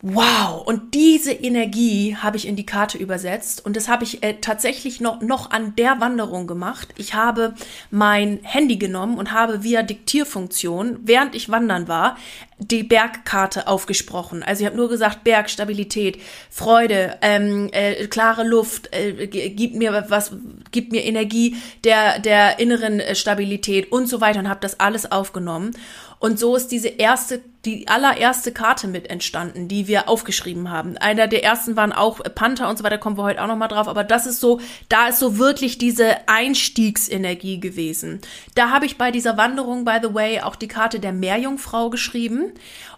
Wow, 0.03 0.63
und 0.65 0.95
diese 0.95 1.31
Energie 1.31 2.15
habe 2.15 2.35
ich 2.35 2.47
in 2.47 2.55
die 2.55 2.65
Karte 2.65 2.97
übersetzt 2.97 3.63
und 3.63 3.75
das 3.75 3.87
habe 3.87 4.03
ich 4.03 4.23
äh, 4.23 4.33
tatsächlich 4.41 4.99
noch, 4.99 5.21
noch 5.21 5.51
an 5.51 5.75
der 5.75 5.99
Wanderung 5.99 6.47
gemacht. 6.47 6.87
Ich 6.97 7.13
habe 7.13 7.53
mein 7.91 8.39
Handy 8.41 8.77
genommen 8.77 9.19
und 9.19 9.31
habe 9.31 9.61
via 9.61 9.83
Diktierfunktion, 9.83 10.97
während 11.03 11.35
ich 11.35 11.49
wandern 11.49 11.87
war, 11.87 12.17
die 12.57 12.81
Bergkarte 12.81 13.67
aufgesprochen. 13.67 14.41
Also 14.41 14.61
ich 14.61 14.67
habe 14.67 14.77
nur 14.77 14.89
gesagt, 14.89 15.23
Berg, 15.23 15.51
Stabilität, 15.51 16.19
Freude, 16.49 17.17
ähm, 17.21 17.69
äh, 17.71 18.07
klare 18.07 18.43
Luft, 18.43 18.89
äh, 18.95 19.27
gibt 19.27 19.75
mir 19.75 20.05
was, 20.09 20.31
gibt 20.71 20.91
mir 20.91 21.03
Energie 21.03 21.57
der, 21.83 22.17
der 22.17 22.57
inneren 22.57 22.99
äh, 22.99 23.13
Stabilität 23.13 23.91
und 23.91 24.07
so 24.07 24.19
weiter 24.19 24.39
und 24.39 24.49
habe 24.49 24.61
das 24.61 24.79
alles 24.79 25.11
aufgenommen. 25.11 25.75
Und 26.21 26.37
so 26.37 26.55
ist 26.55 26.67
diese 26.67 26.87
erste, 26.87 27.41
die 27.65 27.87
allererste 27.87 28.51
Karte 28.51 28.87
mit 28.87 29.09
entstanden, 29.09 29.67
die 29.67 29.87
wir 29.87 30.07
aufgeschrieben 30.07 30.69
haben. 30.69 30.95
Einer 30.97 31.27
der 31.27 31.43
ersten 31.43 31.75
waren 31.75 31.91
auch 31.91 32.19
Panther 32.35 32.69
und 32.69 32.77
so 32.77 32.83
weiter, 32.83 32.99
kommen 32.99 33.17
wir 33.17 33.23
heute 33.23 33.41
auch 33.41 33.47
nochmal 33.47 33.69
drauf. 33.69 33.87
Aber 33.87 34.03
das 34.03 34.27
ist 34.27 34.39
so, 34.39 34.61
da 34.87 35.07
ist 35.07 35.17
so 35.17 35.39
wirklich 35.39 35.79
diese 35.79 36.27
Einstiegsenergie 36.27 37.59
gewesen. 37.59 38.21
Da 38.53 38.69
habe 38.69 38.85
ich 38.85 38.99
bei 38.99 39.09
dieser 39.09 39.35
Wanderung, 39.35 39.83
by 39.83 39.97
the 39.99 40.13
way, 40.13 40.41
auch 40.41 40.55
die 40.55 40.67
Karte 40.67 40.99
der 40.99 41.11
Meerjungfrau 41.11 41.89
geschrieben 41.89 42.51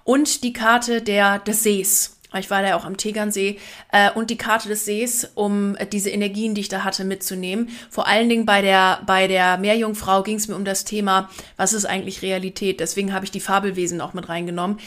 und 0.03 0.43
die 0.43 0.51
Karte 0.51 1.01
der, 1.01 1.39
des 1.39 1.63
Sees. 1.63 2.12
Ich 2.39 2.49
war 2.49 2.61
da 2.61 2.75
auch 2.75 2.85
am 2.85 2.97
Tegernsee 2.97 3.59
äh, 3.91 4.11
und 4.11 4.29
die 4.29 4.37
Karte 4.37 4.69
des 4.69 4.85
Sees, 4.85 5.29
um 5.35 5.75
äh, 5.75 5.85
diese 5.85 6.09
Energien, 6.09 6.55
die 6.55 6.61
ich 6.61 6.69
da 6.69 6.83
hatte, 6.83 7.03
mitzunehmen. 7.03 7.69
Vor 7.89 8.07
allen 8.07 8.29
Dingen 8.29 8.45
bei 8.45 8.61
der 8.61 9.01
bei 9.05 9.27
der 9.27 9.57
Meerjungfrau 9.57 10.23
ging 10.23 10.37
es 10.37 10.47
mir 10.47 10.55
um 10.55 10.65
das 10.65 10.85
Thema, 10.85 11.29
was 11.57 11.73
ist 11.73 11.85
eigentlich 11.85 12.21
Realität. 12.21 12.79
Deswegen 12.79 13.13
habe 13.13 13.25
ich 13.25 13.31
die 13.31 13.39
Fabelwesen 13.39 14.01
auch 14.01 14.13
mit 14.13 14.29
reingenommen. 14.29 14.79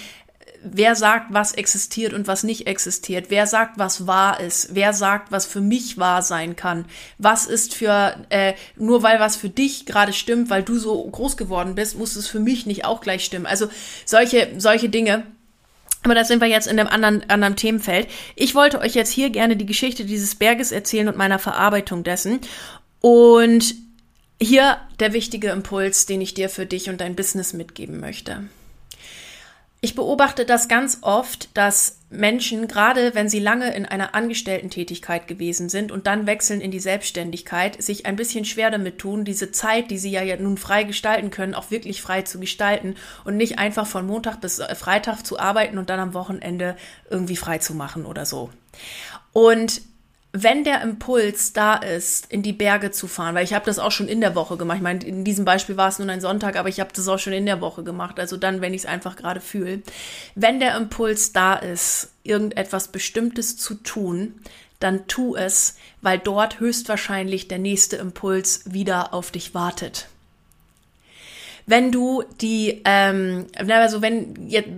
Wer 0.62 0.96
sagt, 0.96 1.26
was 1.32 1.52
existiert 1.52 2.12
und 2.12 2.26
was 2.26 2.42
nicht 2.42 2.66
existiert? 2.66 3.26
Wer 3.28 3.46
sagt, 3.46 3.78
was 3.78 4.06
wahr 4.06 4.40
ist? 4.40 4.74
Wer 4.74 4.92
sagt, 4.92 5.30
was 5.30 5.46
für 5.46 5.60
mich 5.60 5.98
wahr 5.98 6.22
sein 6.22 6.56
kann? 6.56 6.86
Was 7.18 7.46
ist 7.46 7.74
für 7.74 8.16
äh, 8.30 8.54
nur 8.74 9.02
weil 9.02 9.20
was 9.20 9.36
für 9.36 9.50
dich 9.50 9.86
gerade 9.86 10.12
stimmt, 10.12 10.50
weil 10.50 10.62
du 10.62 10.78
so 10.78 11.04
groß 11.08 11.36
geworden 11.36 11.74
bist, 11.76 11.96
muss 11.96 12.16
es 12.16 12.26
für 12.26 12.40
mich 12.40 12.66
nicht 12.66 12.84
auch 12.84 13.00
gleich 13.00 13.24
stimmen. 13.24 13.46
Also 13.46 13.68
solche 14.04 14.48
solche 14.58 14.88
Dinge 14.88 15.24
aber 16.06 16.14
da 16.14 16.24
sind 16.24 16.40
wir 16.40 16.46
jetzt 16.46 16.68
in 16.68 16.78
einem 16.78 16.88
anderen, 16.88 17.28
anderen 17.28 17.56
Themenfeld. 17.56 18.06
Ich 18.36 18.54
wollte 18.54 18.78
euch 18.78 18.94
jetzt 18.94 19.10
hier 19.10 19.30
gerne 19.30 19.56
die 19.56 19.66
Geschichte 19.66 20.04
dieses 20.04 20.36
Berges 20.36 20.70
erzählen 20.70 21.08
und 21.08 21.16
meiner 21.16 21.40
Verarbeitung 21.40 22.04
dessen. 22.04 22.38
Und 23.00 23.74
hier 24.40 24.78
der 25.00 25.12
wichtige 25.12 25.50
Impuls, 25.50 26.06
den 26.06 26.20
ich 26.20 26.32
dir 26.32 26.48
für 26.48 26.64
dich 26.64 26.88
und 26.90 27.00
dein 27.00 27.16
Business 27.16 27.54
mitgeben 27.54 27.98
möchte. 27.98 28.44
Ich 29.82 29.94
beobachte 29.94 30.46
das 30.46 30.68
ganz 30.68 30.98
oft, 31.02 31.56
dass 31.56 32.00
Menschen, 32.08 32.66
gerade 32.66 33.14
wenn 33.14 33.28
sie 33.28 33.40
lange 33.40 33.74
in 33.74 33.84
einer 33.84 34.14
Angestellten-Tätigkeit 34.14 35.26
gewesen 35.28 35.68
sind 35.68 35.92
und 35.92 36.06
dann 36.06 36.26
wechseln 36.26 36.60
in 36.60 36.70
die 36.70 36.80
Selbstständigkeit, 36.80 37.82
sich 37.82 38.06
ein 38.06 38.16
bisschen 38.16 38.44
schwer 38.44 38.70
damit 38.70 38.98
tun, 38.98 39.24
diese 39.24 39.52
Zeit, 39.52 39.90
die 39.90 39.98
sie 39.98 40.10
ja 40.10 40.36
nun 40.36 40.56
frei 40.56 40.84
gestalten 40.84 41.30
können, 41.30 41.54
auch 41.54 41.70
wirklich 41.70 42.00
frei 42.00 42.22
zu 42.22 42.40
gestalten 42.40 42.94
und 43.24 43.36
nicht 43.36 43.58
einfach 43.58 43.86
von 43.86 44.06
Montag 44.06 44.40
bis 44.40 44.60
äh, 44.60 44.74
Freitag 44.74 45.22
zu 45.24 45.38
arbeiten 45.38 45.78
und 45.78 45.90
dann 45.90 46.00
am 46.00 46.14
Wochenende 46.14 46.76
irgendwie 47.10 47.36
frei 47.36 47.58
zu 47.58 47.74
machen 47.74 48.06
oder 48.06 48.24
so. 48.24 48.50
Und 49.32 49.82
wenn 50.42 50.64
der 50.64 50.82
Impuls 50.82 51.52
da 51.52 51.76
ist, 51.76 52.30
in 52.30 52.42
die 52.42 52.52
Berge 52.52 52.90
zu 52.90 53.08
fahren, 53.08 53.34
weil 53.34 53.44
ich 53.44 53.54
habe 53.54 53.64
das 53.64 53.78
auch 53.78 53.90
schon 53.90 54.08
in 54.08 54.20
der 54.20 54.34
Woche 54.34 54.56
gemacht. 54.56 54.76
Ich 54.76 54.82
meine, 54.82 55.04
in 55.04 55.24
diesem 55.24 55.44
Beispiel 55.44 55.76
war 55.76 55.88
es 55.88 55.98
nun 55.98 56.10
ein 56.10 56.20
Sonntag, 56.20 56.56
aber 56.56 56.68
ich 56.68 56.80
habe 56.80 56.90
das 56.94 57.08
auch 57.08 57.18
schon 57.18 57.32
in 57.32 57.46
der 57.46 57.60
Woche 57.60 57.82
gemacht. 57.84 58.20
Also 58.20 58.36
dann, 58.36 58.60
wenn 58.60 58.74
ich 58.74 58.82
es 58.82 58.86
einfach 58.86 59.16
gerade 59.16 59.40
fühle. 59.40 59.82
Wenn 60.34 60.60
der 60.60 60.76
Impuls 60.76 61.32
da 61.32 61.54
ist, 61.54 62.10
irgendetwas 62.22 62.88
Bestimmtes 62.88 63.56
zu 63.56 63.74
tun, 63.74 64.34
dann 64.78 65.06
tu 65.06 65.36
es, 65.36 65.76
weil 66.02 66.18
dort 66.18 66.60
höchstwahrscheinlich 66.60 67.48
der 67.48 67.58
nächste 67.58 67.96
Impuls 67.96 68.62
wieder 68.66 69.14
auf 69.14 69.30
dich 69.30 69.54
wartet 69.54 70.08
wenn 71.66 71.90
du 71.90 72.22
die, 72.40 72.80
ähm, 72.84 73.46
also 73.68 74.00
wenn, 74.00 74.36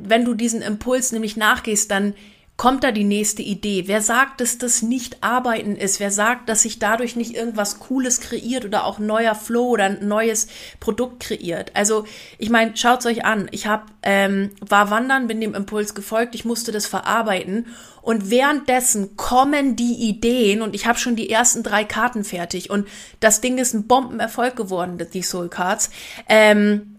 wenn 0.09 0.25
du 0.25 0.33
diesen 0.33 0.62
Impuls 0.62 1.12
nämlich 1.12 1.37
nachgehst, 1.37 1.91
dann 1.91 2.15
kommt 2.59 2.83
da 2.83 2.91
die 2.91 3.05
nächste 3.05 3.41
Idee? 3.41 3.85
Wer 3.87 4.03
sagt, 4.03 4.41
dass 4.41 4.59
das 4.59 4.83
nicht 4.83 5.23
Arbeiten 5.23 5.77
ist? 5.77 6.00
Wer 6.00 6.11
sagt, 6.11 6.49
dass 6.49 6.62
sich 6.62 6.81
dadurch 6.81 7.15
nicht 7.15 7.35
irgendwas 7.35 7.79
Cooles 7.79 8.21
kreiert 8.21 8.65
oder 8.65 8.85
auch 8.85 8.99
neuer 8.99 9.37
Flow 9.37 9.69
oder 9.69 9.85
ein 9.85 10.09
neues 10.09 10.49
Produkt 10.81 11.21
kreiert? 11.21 11.71
Also 11.75 12.05
ich 12.37 12.50
meine, 12.50 12.77
schaut's 12.77 13.07
euch 13.07 13.25
an. 13.25 13.49
Ich 13.53 13.69
hab, 13.69 13.87
ähm, 14.03 14.50
war 14.61 14.91
wandern, 14.91 15.29
bin 15.29 15.41
dem 15.41 15.55
Impuls 15.55 15.95
gefolgt, 15.95 16.35
ich 16.35 16.45
musste 16.45 16.73
das 16.73 16.87
verarbeiten 16.87 17.67
und 18.03 18.29
währenddessen 18.29 19.17
kommen 19.17 19.77
die 19.77 20.09
Ideen 20.09 20.61
und 20.61 20.75
ich 20.75 20.87
habe 20.87 20.99
schon 20.99 21.15
die 21.15 21.31
ersten 21.31 21.62
drei 21.62 21.85
Karten 21.85 22.25
fertig 22.25 22.71
und 22.71 22.88
das 23.21 23.41
Ding 23.41 23.59
ist 23.59 23.73
ein 23.73 23.87
Bombenerfolg 23.87 24.57
geworden, 24.57 24.99
die 25.15 25.23
Soul 25.23 25.49
Cards. 25.49 25.91
Ähm, 26.29 26.97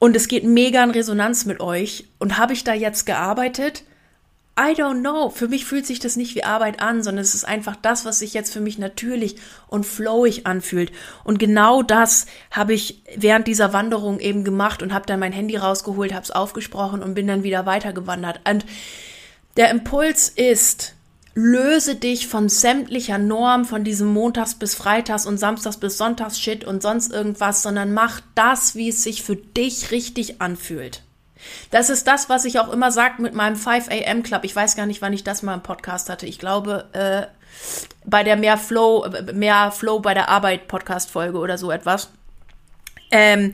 und 0.00 0.16
es 0.16 0.26
geht 0.26 0.44
mega 0.44 0.82
in 0.82 0.90
Resonanz 0.90 1.44
mit 1.44 1.60
euch. 1.60 2.04
Und 2.20 2.38
habe 2.38 2.52
ich 2.52 2.62
da 2.62 2.72
jetzt 2.72 3.04
gearbeitet? 3.04 3.82
I 4.58 4.72
don't 4.72 5.00
know. 5.00 5.30
Für 5.30 5.46
mich 5.46 5.64
fühlt 5.64 5.86
sich 5.86 6.00
das 6.00 6.16
nicht 6.16 6.34
wie 6.34 6.42
Arbeit 6.42 6.80
an, 6.80 7.04
sondern 7.04 7.22
es 7.22 7.36
ist 7.36 7.44
einfach 7.44 7.76
das, 7.76 8.04
was 8.04 8.18
sich 8.18 8.34
jetzt 8.34 8.52
für 8.52 8.60
mich 8.60 8.76
natürlich 8.76 9.36
und 9.68 9.86
flowig 9.86 10.46
anfühlt. 10.46 10.90
Und 11.22 11.38
genau 11.38 11.82
das 11.82 12.26
habe 12.50 12.74
ich 12.74 13.04
während 13.16 13.46
dieser 13.46 13.72
Wanderung 13.72 14.18
eben 14.18 14.42
gemacht 14.42 14.82
und 14.82 14.92
habe 14.92 15.06
dann 15.06 15.20
mein 15.20 15.32
Handy 15.32 15.56
rausgeholt, 15.56 16.12
habe 16.12 16.24
es 16.24 16.32
aufgesprochen 16.32 17.04
und 17.04 17.14
bin 17.14 17.28
dann 17.28 17.44
wieder 17.44 17.66
weitergewandert. 17.66 18.40
Und 18.48 18.66
der 19.56 19.70
Impuls 19.70 20.28
ist, 20.28 20.94
löse 21.34 21.94
dich 21.94 22.26
von 22.26 22.48
sämtlicher 22.48 23.18
Norm, 23.18 23.64
von 23.64 23.84
diesem 23.84 24.08
Montags 24.08 24.56
bis 24.56 24.74
Freitags 24.74 25.24
und 25.24 25.38
Samstags 25.38 25.76
bis 25.76 25.98
Sonntags 25.98 26.40
Shit 26.40 26.64
und 26.64 26.82
sonst 26.82 27.12
irgendwas, 27.12 27.62
sondern 27.62 27.94
mach 27.94 28.20
das, 28.34 28.74
wie 28.74 28.88
es 28.88 29.04
sich 29.04 29.22
für 29.22 29.36
dich 29.36 29.92
richtig 29.92 30.40
anfühlt. 30.40 31.04
Das 31.70 31.90
ist 31.90 32.06
das, 32.06 32.28
was 32.28 32.44
ich 32.44 32.58
auch 32.58 32.72
immer 32.72 32.92
sage 32.92 33.22
mit 33.22 33.34
meinem 33.34 33.56
5 33.56 33.88
AM 33.90 34.22
Club. 34.22 34.44
Ich 34.44 34.54
weiß 34.54 34.76
gar 34.76 34.86
nicht, 34.86 35.02
wann 35.02 35.12
ich 35.12 35.24
das 35.24 35.42
mal 35.42 35.54
im 35.54 35.62
Podcast 35.62 36.08
hatte. 36.08 36.26
Ich 36.26 36.38
glaube, 36.38 36.86
äh, 36.92 37.26
bei 38.04 38.24
der 38.24 38.36
mehr 38.36 38.58
Flow, 38.58 39.08
mehr 39.32 39.70
Flow 39.70 40.00
bei 40.00 40.14
der 40.14 40.28
Arbeit 40.28 40.68
Podcast 40.68 41.10
Folge 41.10 41.38
oder 41.38 41.58
so 41.58 41.70
etwas. 41.70 42.10
Ähm, 43.10 43.52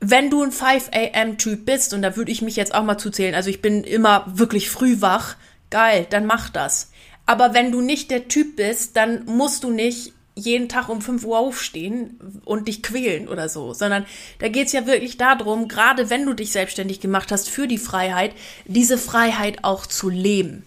wenn 0.00 0.30
du 0.30 0.42
ein 0.42 0.52
5 0.52 0.90
AM 0.92 1.38
Typ 1.38 1.64
bist, 1.64 1.94
und 1.94 2.02
da 2.02 2.16
würde 2.16 2.30
ich 2.30 2.42
mich 2.42 2.56
jetzt 2.56 2.74
auch 2.74 2.84
mal 2.84 2.98
zuzählen, 2.98 3.34
also 3.34 3.50
ich 3.50 3.62
bin 3.62 3.84
immer 3.84 4.24
wirklich 4.26 4.70
früh 4.70 5.00
wach, 5.00 5.36
geil, 5.70 6.06
dann 6.10 6.26
mach 6.26 6.50
das. 6.50 6.90
Aber 7.26 7.54
wenn 7.54 7.72
du 7.72 7.80
nicht 7.80 8.10
der 8.10 8.28
Typ 8.28 8.56
bist, 8.56 8.96
dann 8.96 9.24
musst 9.24 9.64
du 9.64 9.70
nicht 9.70 10.12
jeden 10.34 10.68
Tag 10.68 10.88
um 10.88 11.00
5 11.00 11.24
Uhr 11.24 11.38
aufstehen 11.38 12.42
und 12.44 12.66
dich 12.66 12.82
quälen 12.82 13.28
oder 13.28 13.48
so, 13.48 13.72
sondern 13.72 14.04
da 14.40 14.48
geht's 14.48 14.72
ja 14.72 14.86
wirklich 14.86 15.16
darum, 15.16 15.68
gerade 15.68 16.10
wenn 16.10 16.26
du 16.26 16.34
dich 16.34 16.50
selbstständig 16.50 17.00
gemacht 17.00 17.30
hast 17.30 17.48
für 17.48 17.68
die 17.68 17.78
Freiheit, 17.78 18.32
diese 18.64 18.98
Freiheit 18.98 19.62
auch 19.62 19.86
zu 19.86 20.08
leben 20.08 20.64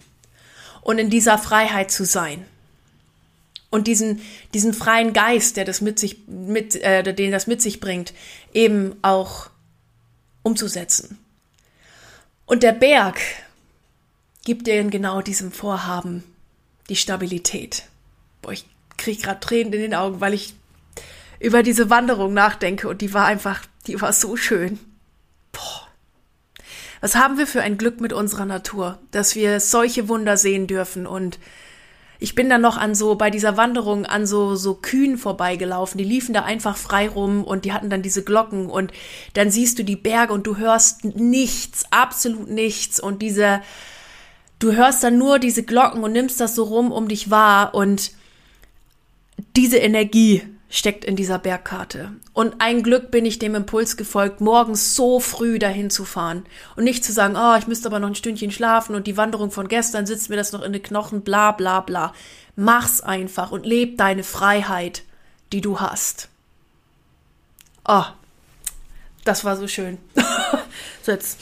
und 0.80 0.98
in 0.98 1.10
dieser 1.10 1.36
Freiheit 1.36 1.90
zu 1.90 2.04
sein. 2.04 2.44
Und 3.70 3.86
diesen, 3.86 4.22
diesen 4.54 4.72
freien 4.72 5.12
Geist, 5.12 5.58
der 5.58 5.66
das 5.66 5.82
mit 5.82 5.98
sich, 5.98 6.26
mit, 6.26 6.74
äh, 6.76 7.14
den 7.14 7.30
das 7.30 7.46
mit 7.46 7.60
sich 7.60 7.80
bringt, 7.80 8.14
eben 8.54 8.96
auch 9.02 9.50
umzusetzen. 10.42 11.18
Und 12.46 12.62
der 12.62 12.72
Berg 12.72 13.20
gibt 14.46 14.66
dir 14.66 14.80
in 14.80 14.88
genau 14.88 15.20
diesem 15.20 15.52
Vorhaben 15.52 16.24
die 16.88 16.96
Stabilität. 16.96 17.84
Boah, 18.40 18.52
ich 18.52 18.64
kriege 19.08 19.22
gerade 19.22 19.40
Tränen 19.40 19.72
in 19.72 19.80
den 19.80 19.94
Augen, 19.94 20.20
weil 20.20 20.34
ich 20.34 20.54
über 21.40 21.62
diese 21.62 21.88
Wanderung 21.88 22.34
nachdenke 22.34 22.88
und 22.88 23.00
die 23.00 23.14
war 23.14 23.24
einfach, 23.24 23.62
die 23.86 24.00
war 24.00 24.12
so 24.12 24.36
schön. 24.36 24.78
Boah. 25.52 25.88
Was 27.00 27.14
haben 27.16 27.38
wir 27.38 27.46
für 27.46 27.62
ein 27.62 27.78
Glück 27.78 28.00
mit 28.00 28.12
unserer 28.12 28.44
Natur, 28.44 28.98
dass 29.10 29.34
wir 29.34 29.60
solche 29.60 30.08
Wunder 30.08 30.36
sehen 30.36 30.66
dürfen 30.66 31.06
und 31.06 31.38
ich 32.20 32.34
bin 32.34 32.50
dann 32.50 32.60
noch 32.60 32.76
an 32.76 32.96
so, 32.96 33.14
bei 33.14 33.30
dieser 33.30 33.56
Wanderung 33.56 34.04
an 34.04 34.26
so, 34.26 34.56
so 34.56 34.74
Kühen 34.74 35.16
vorbeigelaufen. 35.16 35.98
Die 35.98 36.04
liefen 36.04 36.34
da 36.34 36.42
einfach 36.42 36.76
frei 36.76 37.08
rum 37.08 37.44
und 37.44 37.64
die 37.64 37.72
hatten 37.72 37.90
dann 37.90 38.02
diese 38.02 38.24
Glocken 38.24 38.68
und 38.68 38.92
dann 39.34 39.52
siehst 39.52 39.78
du 39.78 39.84
die 39.84 39.94
Berge 39.94 40.32
und 40.32 40.44
du 40.44 40.56
hörst 40.56 41.04
nichts, 41.04 41.84
absolut 41.92 42.50
nichts 42.50 42.98
und 42.98 43.22
diese, 43.22 43.62
du 44.58 44.72
hörst 44.72 45.04
dann 45.04 45.16
nur 45.16 45.38
diese 45.38 45.62
Glocken 45.62 46.02
und 46.02 46.10
nimmst 46.10 46.40
das 46.40 46.56
so 46.56 46.64
rum 46.64 46.90
um 46.90 47.06
dich 47.06 47.30
wahr 47.30 47.72
und 47.72 48.10
diese 49.58 49.78
Energie 49.78 50.44
steckt 50.70 51.04
in 51.04 51.16
dieser 51.16 51.40
Bergkarte. 51.40 52.12
Und 52.32 52.60
ein 52.60 52.84
Glück 52.84 53.10
bin 53.10 53.26
ich 53.26 53.40
dem 53.40 53.56
Impuls 53.56 53.96
gefolgt, 53.96 54.40
morgens 54.40 54.94
so 54.94 55.18
früh 55.18 55.58
dahin 55.58 55.90
zu 55.90 56.04
fahren 56.04 56.46
und 56.76 56.84
nicht 56.84 57.04
zu 57.04 57.12
sagen, 57.12 57.34
oh, 57.36 57.56
ich 57.58 57.66
müsste 57.66 57.88
aber 57.88 57.98
noch 57.98 58.06
ein 58.06 58.14
Stündchen 58.14 58.52
schlafen 58.52 58.94
und 58.94 59.08
die 59.08 59.16
Wanderung 59.16 59.50
von 59.50 59.66
gestern 59.66 60.06
sitzt 60.06 60.30
mir 60.30 60.36
das 60.36 60.52
noch 60.52 60.62
in 60.62 60.72
den 60.72 60.82
Knochen, 60.82 61.22
bla 61.22 61.50
bla 61.50 61.80
bla. 61.80 62.14
Mach's 62.54 63.00
einfach 63.00 63.50
und 63.50 63.66
leb 63.66 63.98
deine 63.98 64.22
Freiheit, 64.22 65.02
die 65.52 65.60
du 65.60 65.80
hast. 65.80 66.28
Oh, 67.84 68.04
das 69.24 69.44
war 69.44 69.56
so 69.56 69.66
schön. 69.66 69.98
so, 71.02 71.10
jetzt 71.10 71.40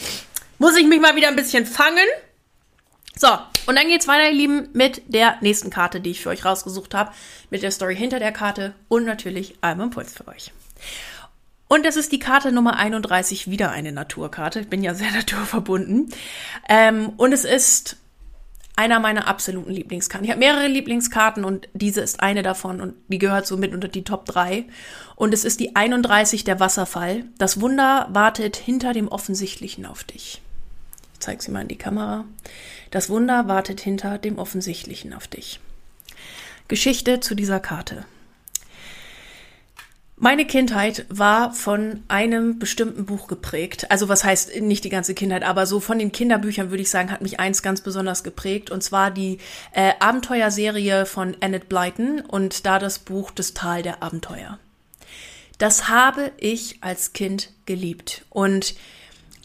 muss 0.56 0.74
ich 0.74 0.86
mich 0.86 1.00
mal 1.02 1.16
wieder 1.16 1.28
ein 1.28 1.36
bisschen 1.36 1.66
fangen. 1.66 2.08
So, 3.14 3.28
und 3.66 3.76
dann 3.76 3.88
geht's 3.88 4.08
weiter, 4.08 4.28
ihr 4.28 4.34
Lieben, 4.34 4.68
mit 4.72 5.02
der 5.06 5.36
nächsten 5.40 5.70
Karte, 5.70 6.00
die 6.00 6.10
ich 6.10 6.20
für 6.20 6.30
euch 6.30 6.44
rausgesucht 6.44 6.94
habe, 6.94 7.12
mit 7.50 7.62
der 7.62 7.70
Story 7.70 7.96
hinter 7.96 8.18
der 8.18 8.32
Karte 8.32 8.74
und 8.88 9.04
natürlich 9.04 9.56
einem 9.60 9.82
Impuls 9.82 10.12
für 10.14 10.28
euch. 10.28 10.52
Und 11.68 11.84
das 11.84 11.96
ist 11.96 12.12
die 12.12 12.20
Karte 12.20 12.52
Nummer 12.52 12.76
31, 12.76 13.50
wieder 13.50 13.70
eine 13.70 13.90
Naturkarte. 13.90 14.60
Ich 14.60 14.68
bin 14.68 14.82
ja 14.82 14.94
sehr 14.94 15.10
naturverbunden. 15.14 16.12
Ähm, 16.68 17.12
und 17.16 17.32
es 17.32 17.44
ist 17.44 17.96
einer 18.76 19.00
meiner 19.00 19.26
absoluten 19.26 19.72
Lieblingskarten. 19.72 20.24
Ich 20.26 20.30
habe 20.30 20.38
mehrere 20.38 20.68
Lieblingskarten 20.68 21.44
und 21.44 21.68
diese 21.72 22.02
ist 22.02 22.20
eine 22.20 22.42
davon 22.42 22.82
und 22.82 22.94
die 23.08 23.18
gehört 23.18 23.46
so 23.46 23.56
mit 23.56 23.72
unter 23.72 23.88
die 23.88 24.04
Top 24.04 24.26
3. 24.26 24.66
Und 25.16 25.32
es 25.32 25.44
ist 25.44 25.60
die 25.60 25.74
31 25.74 26.44
der 26.44 26.60
Wasserfall. 26.60 27.24
Das 27.38 27.60
Wunder 27.60 28.06
wartet 28.10 28.56
hinter 28.56 28.92
dem 28.92 29.08
Offensichtlichen 29.08 29.86
auf 29.86 30.04
dich. 30.04 30.42
Ich 31.16 31.20
zeige 31.20 31.42
sie 31.42 31.50
mal 31.50 31.62
in 31.62 31.68
die 31.68 31.78
Kamera. 31.78 32.26
Das 32.90 33.08
Wunder 33.08 33.48
wartet 33.48 33.80
hinter 33.80 34.18
dem 34.18 34.38
Offensichtlichen 34.38 35.14
auf 35.14 35.26
dich. 35.26 35.60
Geschichte 36.68 37.20
zu 37.20 37.34
dieser 37.34 37.58
Karte. 37.58 38.04
Meine 40.18 40.46
Kindheit 40.46 41.06
war 41.08 41.54
von 41.54 42.02
einem 42.08 42.58
bestimmten 42.58 43.06
Buch 43.06 43.28
geprägt. 43.28 43.90
Also 43.90 44.10
was 44.10 44.24
heißt 44.24 44.60
nicht 44.60 44.84
die 44.84 44.90
ganze 44.90 45.14
Kindheit, 45.14 45.42
aber 45.42 45.64
so 45.64 45.80
von 45.80 45.98
den 45.98 46.12
Kinderbüchern 46.12 46.68
würde 46.68 46.82
ich 46.82 46.90
sagen, 46.90 47.10
hat 47.10 47.22
mich 47.22 47.40
eins 47.40 47.62
ganz 47.62 47.80
besonders 47.80 48.22
geprägt. 48.22 48.70
Und 48.70 48.82
zwar 48.82 49.10
die 49.10 49.38
äh, 49.72 49.92
Abenteuerserie 49.98 51.06
von 51.06 51.34
Annette 51.40 51.66
Blyton 51.66 52.20
und 52.20 52.66
da 52.66 52.78
das 52.78 52.98
Buch 52.98 53.30
Das 53.30 53.54
Tal 53.54 53.82
der 53.82 54.02
Abenteuer. 54.02 54.58
Das 55.56 55.88
habe 55.88 56.32
ich 56.36 56.76
als 56.82 57.14
Kind 57.14 57.52
geliebt. 57.64 58.26
Und 58.28 58.74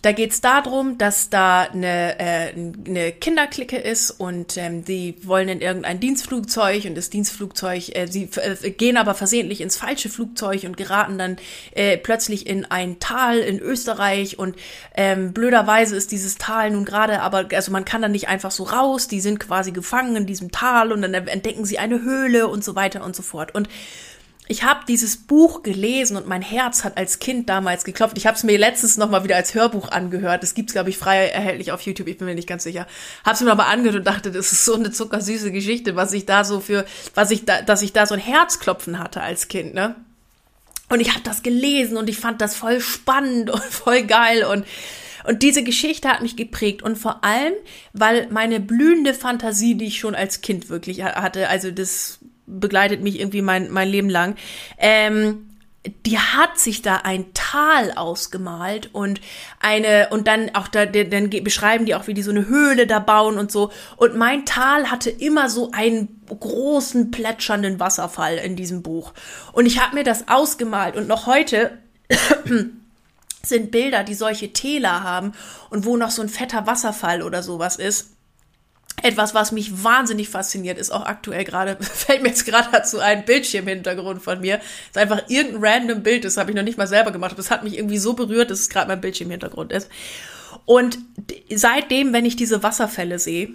da 0.02 0.12
geht 0.14 0.32
es 0.32 0.42
darum, 0.42 0.98
dass 0.98 1.30
da 1.30 1.62
eine, 1.62 2.20
äh, 2.20 2.54
eine 2.88 3.12
Kinderklicke 3.12 3.78
ist 3.78 4.10
und 4.12 4.58
ähm, 4.58 4.84
die 4.84 5.16
wollen 5.22 5.48
in 5.48 5.62
irgendein 5.62 6.00
Dienstflugzeug 6.00 6.86
und 6.86 6.96
das 6.96 7.12
Dienstflugzeug, 7.12 7.96
äh, 7.96 8.08
sie 8.08 8.30
äh, 8.38 8.72
gehen 8.72 8.98
aber 8.98 9.14
versehentlich 9.14 9.62
ins 9.62 9.78
falsche 9.78 10.10
Flugzeug 10.10 10.64
und 10.64 10.76
geraten 10.76 11.20
dann 11.20 11.38
äh, 11.76 11.98
plötzlich 11.98 12.48
in 12.48 12.66
ein 12.66 13.00
Tal 13.00 13.38
in 13.38 13.60
Österreich 13.60 14.40
und 14.40 14.56
ähm, 14.96 15.34
blöderweise 15.34 15.96
ist 15.96 16.12
dieses 16.12 16.38
Tal 16.38 16.72
nun 16.72 16.86
gerade, 16.86 17.22
aber 17.22 17.46
also 17.54 17.72
man 17.72 17.86
kann 17.86 18.02
da 18.02 18.08
nicht 18.08 18.28
einfach 18.28 18.52
so 18.52 18.64
raus, 18.64 19.08
die 19.08 19.22
sind 19.22 19.40
quasi 19.40 19.72
gefangen 19.72 20.16
in 20.16 20.26
diesem 20.26 20.52
Tal 20.52 20.92
und 20.92 21.04
dann 21.04 21.14
entdecken 21.14 21.66
sie 21.66 21.78
eine 21.78 22.02
Höhle 22.02 22.48
und 22.48 22.64
so 22.64 22.76
weiter 22.76 23.04
und 23.04 23.16
so 23.16 23.22
fort. 23.22 23.54
Und 23.54 23.70
ich 24.48 24.64
habe 24.64 24.82
dieses 24.88 25.16
Buch 25.16 25.64
gelesen 25.64 26.18
und 26.18 26.28
mein 26.28 26.42
Herz 26.42 26.84
hat 26.84 26.98
als 26.98 27.20
Kind 27.20 27.48
damals 27.48 27.86
geklopft. 27.86 28.18
Ich 28.18 28.28
habe 28.28 28.36
es 28.36 28.44
mir 28.44 28.58
letztens 28.58 28.98
noch 28.98 29.10
mal 29.10 29.24
wieder 29.24 29.36
als 29.36 29.54
Hörbuch 29.54 29.90
angehört. 29.90 30.44
Das 30.44 30.56
gibt's 30.56 30.74
glaube 30.74 30.90
ich 30.90 30.98
frei 30.98 31.28
erhältlich 31.28 31.72
auf 31.72 31.82
YouTube. 31.82 32.08
Ich 32.08 32.18
bin 32.18 32.28
mir 32.28 32.36
nicht 32.36 32.50
ganz 32.50 32.64
sicher. 32.64 32.86
Habe 33.24 33.36
es 33.36 33.42
mir 33.42 33.52
aber 33.52 33.68
angehört 33.68 34.00
und 34.00 34.08
dachte, 34.08 34.32
das 34.32 34.52
ist 34.52 34.66
so 34.66 34.76
eine 34.76 34.92
zuckersüße 34.92 35.52
Geschichte, 35.52 35.96
was 35.96 36.12
ich 36.12 36.26
da 36.26 36.44
so 36.44 36.60
für, 36.60 36.86
was 37.16 37.32
ich 37.32 37.46
da, 37.46 37.62
dass 37.62 37.82
ich 37.82 37.94
da 37.94 38.06
so 38.06 38.14
ein 38.14 38.20
Herzklopfen 38.20 39.00
hatte 39.00 39.22
als 39.22 39.48
Kind, 39.48 39.74
ne? 39.74 39.96
Und 40.90 41.00
ich 41.00 41.12
habe 41.12 41.22
das 41.24 41.42
gelesen 41.42 41.96
und 41.96 42.10
ich 42.10 42.18
fand 42.18 42.42
das 42.42 42.56
voll 42.56 42.82
spannend 42.82 43.50
und 43.50 43.64
voll 43.70 44.04
geil 44.04 44.44
und 44.44 44.66
und 45.24 45.44
diese 45.44 45.64
Geschichte 45.64 46.10
hat 46.10 46.22
mich 46.22 46.36
geprägt 46.36 46.82
und 46.82 46.98
vor 46.98 47.24
allem, 47.24 47.54
weil 47.94 48.28
meine 48.32 48.60
blühende 48.60 49.14
Fantasie, 49.14 49.76
die 49.76 49.86
ich 49.86 50.00
schon 50.00 50.16
als 50.16 50.42
Kind 50.42 50.70
wirklich 50.70 51.04
hatte, 51.04 51.48
also 51.48 51.72
das 51.72 52.20
begleitet 52.46 53.02
mich 53.02 53.20
irgendwie 53.20 53.42
mein, 53.42 53.70
mein 53.72 53.90
Leben 53.90 54.10
lang. 54.10 54.36
Ähm, 54.78 55.48
die 56.06 56.20
hat 56.20 56.60
sich 56.60 56.84
da 56.84 56.98
ein 56.98 57.34
Tal 57.34 57.92
ausgemalt 57.94 58.92
und 58.94 59.20
eine 59.60 60.10
und 60.12 60.28
dann 60.28 60.54
auch 60.54 60.68
da 60.68 60.86
dann 60.86 61.32
beschreiben 61.32 61.88
die 61.88 61.96
auch 61.96 62.06
wie 62.06 62.14
die 62.14 62.22
so 62.22 62.30
eine 62.30 62.48
Höhle 62.48 62.86
da 62.86 63.00
bauen 63.00 63.40
und 63.40 63.52
so. 63.52 63.72
Und 63.98 64.16
mein 64.16 64.46
Tal 64.46 64.92
hatte 64.92 65.10
immer 65.10 65.50
so 65.50 65.72
einen 65.72 66.22
großen 66.28 67.10
plätschernden 67.10 67.80
Wasserfall 67.80 68.38
in 68.38 68.56
diesem 68.56 68.84
Buch. 68.84 69.14
Und 69.54 69.66
ich 69.66 69.80
habe 69.80 69.96
mir 69.96 70.04
das 70.04 70.28
ausgemalt. 70.28 70.96
Und 70.96 71.08
noch 71.08 71.26
heute 71.26 71.80
sind 73.44 73.72
Bilder, 73.72 74.04
die 74.04 74.14
solche 74.14 74.54
Täler 74.54 75.04
haben 75.04 75.34
und 75.72 75.86
wo 75.86 75.98
noch 75.98 76.12
so 76.12 76.22
ein 76.22 76.30
fetter 76.30 76.68
Wasserfall 76.68 77.24
oder 77.24 77.42
sowas 77.42 77.78
ist 77.78 78.12
etwas, 79.04 79.34
was 79.34 79.52
mich 79.52 79.84
wahnsinnig 79.84 80.30
fasziniert, 80.30 80.78
ist 80.78 80.92
auch 80.92 81.06
aktuell 81.06 81.44
gerade, 81.44 81.78
fällt 81.82 82.22
mir 82.22 82.30
jetzt 82.30 82.46
gerade 82.46 82.70
dazu 82.72 83.00
ein 83.00 83.26
Bildschirmhintergrund 83.26 84.22
von 84.22 84.42
mir. 84.42 84.60
ist 84.90 84.98
einfach 84.98 85.24
irgendein 85.30 85.64
random 85.64 86.04
Bild, 86.04 86.26
das 86.26 86.38
habe 86.38 86.52
ich 86.52 86.56
noch 86.56 86.64
nicht 86.64 86.78
mal 86.78 86.88
selber 86.88 87.12
gemacht, 87.12 87.32
aber 87.32 87.42
das 87.42 87.52
hat 87.52 87.64
mich 87.64 87.78
irgendwie 87.78 87.98
so 87.98 88.14
berührt, 88.14 88.52
dass 88.52 88.60
es 88.60 88.70
gerade 88.70 88.88
mein 88.88 89.02
Bildschirmhintergrund 89.02 89.72
ist. 89.72 89.90
Und 90.66 91.00
seitdem, 91.54 92.14
wenn 92.14 92.26
ich 92.26 92.36
diese 92.36 92.64
Wasserfälle 92.64 93.20
sehe, 93.20 93.50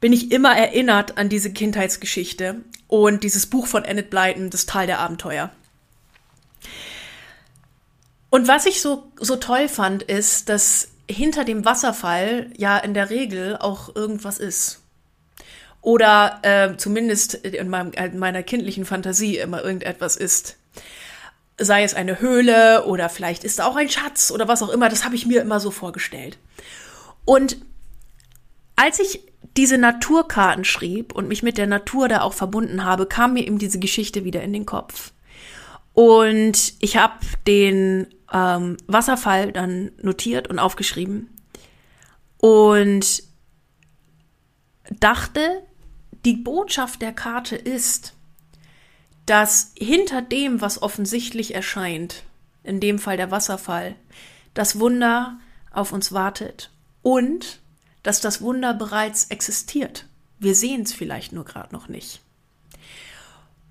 bin 0.00 0.12
ich 0.12 0.32
immer 0.32 0.56
erinnert 0.56 1.18
an 1.18 1.28
diese 1.28 1.52
Kindheitsgeschichte 1.52 2.56
und 2.88 3.24
dieses 3.24 3.46
Buch 3.46 3.66
von 3.66 3.84
Annette 3.84 4.08
Blyton, 4.08 4.50
Das 4.50 4.66
Tal 4.66 4.86
der 4.86 4.98
Abenteuer. 5.00 5.50
Und 8.30 8.48
was 8.48 8.66
ich 8.66 8.80
so, 8.80 9.10
so 9.20 9.36
toll 9.36 9.68
fand, 9.68 10.02
ist, 10.02 10.48
dass 10.48 10.88
hinter 11.08 11.44
dem 11.44 11.64
Wasserfall 11.64 12.50
ja 12.56 12.78
in 12.78 12.94
der 12.94 13.10
Regel 13.10 13.56
auch 13.56 13.94
irgendwas 13.94 14.38
ist 14.38 14.83
oder 15.84 16.38
äh, 16.42 16.76
zumindest 16.78 17.34
in, 17.34 17.68
meinem, 17.68 17.92
in 17.92 18.18
meiner 18.18 18.42
kindlichen 18.42 18.86
Fantasie 18.86 19.36
immer 19.36 19.62
irgendetwas 19.62 20.16
ist. 20.16 20.56
Sei 21.58 21.84
es 21.84 21.92
eine 21.92 22.20
Höhle 22.20 22.86
oder 22.86 23.10
vielleicht 23.10 23.44
ist 23.44 23.58
da 23.58 23.66
auch 23.66 23.76
ein 23.76 23.90
Schatz 23.90 24.30
oder 24.30 24.48
was 24.48 24.62
auch 24.62 24.70
immer, 24.70 24.88
das 24.88 25.04
habe 25.04 25.14
ich 25.14 25.26
mir 25.26 25.42
immer 25.42 25.60
so 25.60 25.70
vorgestellt. 25.70 26.38
Und 27.26 27.58
als 28.76 28.98
ich 28.98 29.20
diese 29.58 29.76
Naturkarten 29.76 30.64
schrieb 30.64 31.14
und 31.14 31.28
mich 31.28 31.42
mit 31.42 31.58
der 31.58 31.66
Natur 31.66 32.08
da 32.08 32.22
auch 32.22 32.32
verbunden 32.32 32.84
habe, 32.84 33.04
kam 33.04 33.34
mir 33.34 33.46
eben 33.46 33.58
diese 33.58 33.78
Geschichte 33.78 34.24
wieder 34.24 34.42
in 34.42 34.54
den 34.54 34.66
Kopf. 34.66 35.12
Und 35.92 36.74
ich 36.80 36.96
habe 36.96 37.14
den 37.46 38.06
ähm, 38.32 38.78
Wasserfall 38.86 39.52
dann 39.52 39.92
notiert 40.00 40.48
und 40.48 40.58
aufgeschrieben 40.58 41.28
und 42.38 43.22
dachte, 44.98 45.62
die 46.24 46.36
Botschaft 46.36 47.02
der 47.02 47.12
Karte 47.12 47.56
ist, 47.56 48.14
dass 49.26 49.72
hinter 49.76 50.22
dem, 50.22 50.60
was 50.60 50.82
offensichtlich 50.82 51.54
erscheint, 51.54 52.24
in 52.62 52.80
dem 52.80 52.98
Fall 52.98 53.16
der 53.16 53.30
Wasserfall, 53.30 53.96
das 54.54 54.78
Wunder 54.78 55.38
auf 55.70 55.92
uns 55.92 56.12
wartet 56.12 56.70
und 57.02 57.60
dass 58.02 58.20
das 58.20 58.40
Wunder 58.42 58.74
bereits 58.74 59.26
existiert. 59.26 60.06
Wir 60.38 60.54
sehen 60.54 60.82
es 60.82 60.92
vielleicht 60.92 61.32
nur 61.32 61.44
gerade 61.44 61.72
noch 61.72 61.88
nicht. 61.88 62.20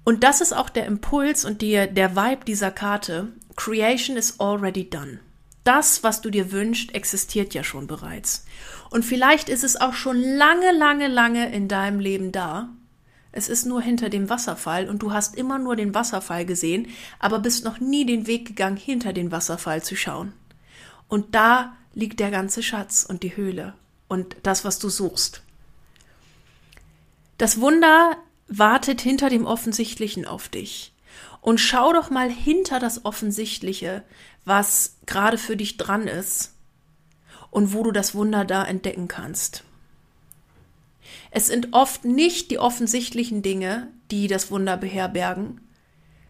Und 0.04 0.24
das 0.24 0.42
ist 0.42 0.54
auch 0.54 0.70
der 0.70 0.86
Impuls 0.86 1.46
und 1.46 1.62
die, 1.62 1.88
der 1.90 2.16
Vibe 2.16 2.46
dieser 2.46 2.72
Karte. 2.72 3.32
Creation 3.56 4.18
is 4.18 4.40
already 4.40 4.90
done. 4.90 5.20
Das, 5.64 6.04
was 6.04 6.22
du 6.22 6.30
dir 6.30 6.52
wünschst, 6.52 6.94
existiert 6.94 7.54
ja 7.54 7.64
schon 7.64 7.88
bereits. 7.88 8.46
Und 8.90 9.04
vielleicht 9.04 9.50
ist 9.50 9.64
es 9.64 9.80
auch 9.80 9.94
schon 9.94 10.22
lange, 10.22 10.72
lange, 10.72 11.08
lange 11.08 11.54
in 11.54 11.68
deinem 11.68 12.00
Leben 12.00 12.32
da. 12.32 12.70
Es 13.32 13.50
ist 13.50 13.66
nur 13.66 13.82
hinter 13.82 14.10
dem 14.10 14.30
Wasserfall 14.30 14.88
und 14.90 15.02
du 15.02 15.12
hast 15.12 15.36
immer 15.36 15.58
nur 15.58 15.76
den 15.76 15.96
Wasserfall 15.96 16.46
gesehen, 16.46 16.88
aber 17.18 17.40
bist 17.40 17.66
noch 17.66 17.80
nie 17.80 18.06
den 18.06 18.28
Weg 18.28 18.46
gegangen, 18.46 18.78
hinter 18.78 19.12
den 19.12 19.32
Wasserfall 19.32 19.82
zu 19.82 19.96
schauen. 19.96 20.34
Und 21.08 21.34
da 21.34 21.76
liegt 21.96 22.20
der 22.20 22.30
ganze 22.30 22.62
Schatz 22.62 23.06
und 23.08 23.24
die 23.24 23.36
Höhle 23.36 23.74
und 24.08 24.36
das, 24.44 24.66
was 24.66 24.80
du 24.80 24.90
suchst. 24.90 25.42
Das 27.40 27.60
Wunder 27.60 28.18
wartet 28.48 29.02
hinter 29.02 29.30
dem 29.30 29.46
Offensichtlichen 29.46 30.26
auf 30.28 30.50
dich. 30.50 30.93
Und 31.44 31.58
schau 31.58 31.92
doch 31.92 32.10
mal 32.10 32.30
hinter 32.30 32.80
das 32.80 33.04
Offensichtliche, 33.04 34.04
was 34.46 34.96
gerade 35.06 35.38
für 35.38 35.58
dich 35.58 35.76
dran 35.76 36.08
ist 36.08 36.54
und 37.52 37.74
wo 37.74 37.84
du 37.84 37.92
das 37.92 38.16
Wunder 38.16 38.46
da 38.46 38.64
entdecken 38.64 39.10
kannst. 39.10 39.66
Es 41.32 41.48
sind 41.48 41.74
oft 41.74 42.06
nicht 42.06 42.50
die 42.50 42.60
offensichtlichen 42.60 43.42
Dinge, 43.42 43.90
die 44.10 44.28
das 44.28 44.52
Wunder 44.52 44.78
beherbergen, 44.78 45.60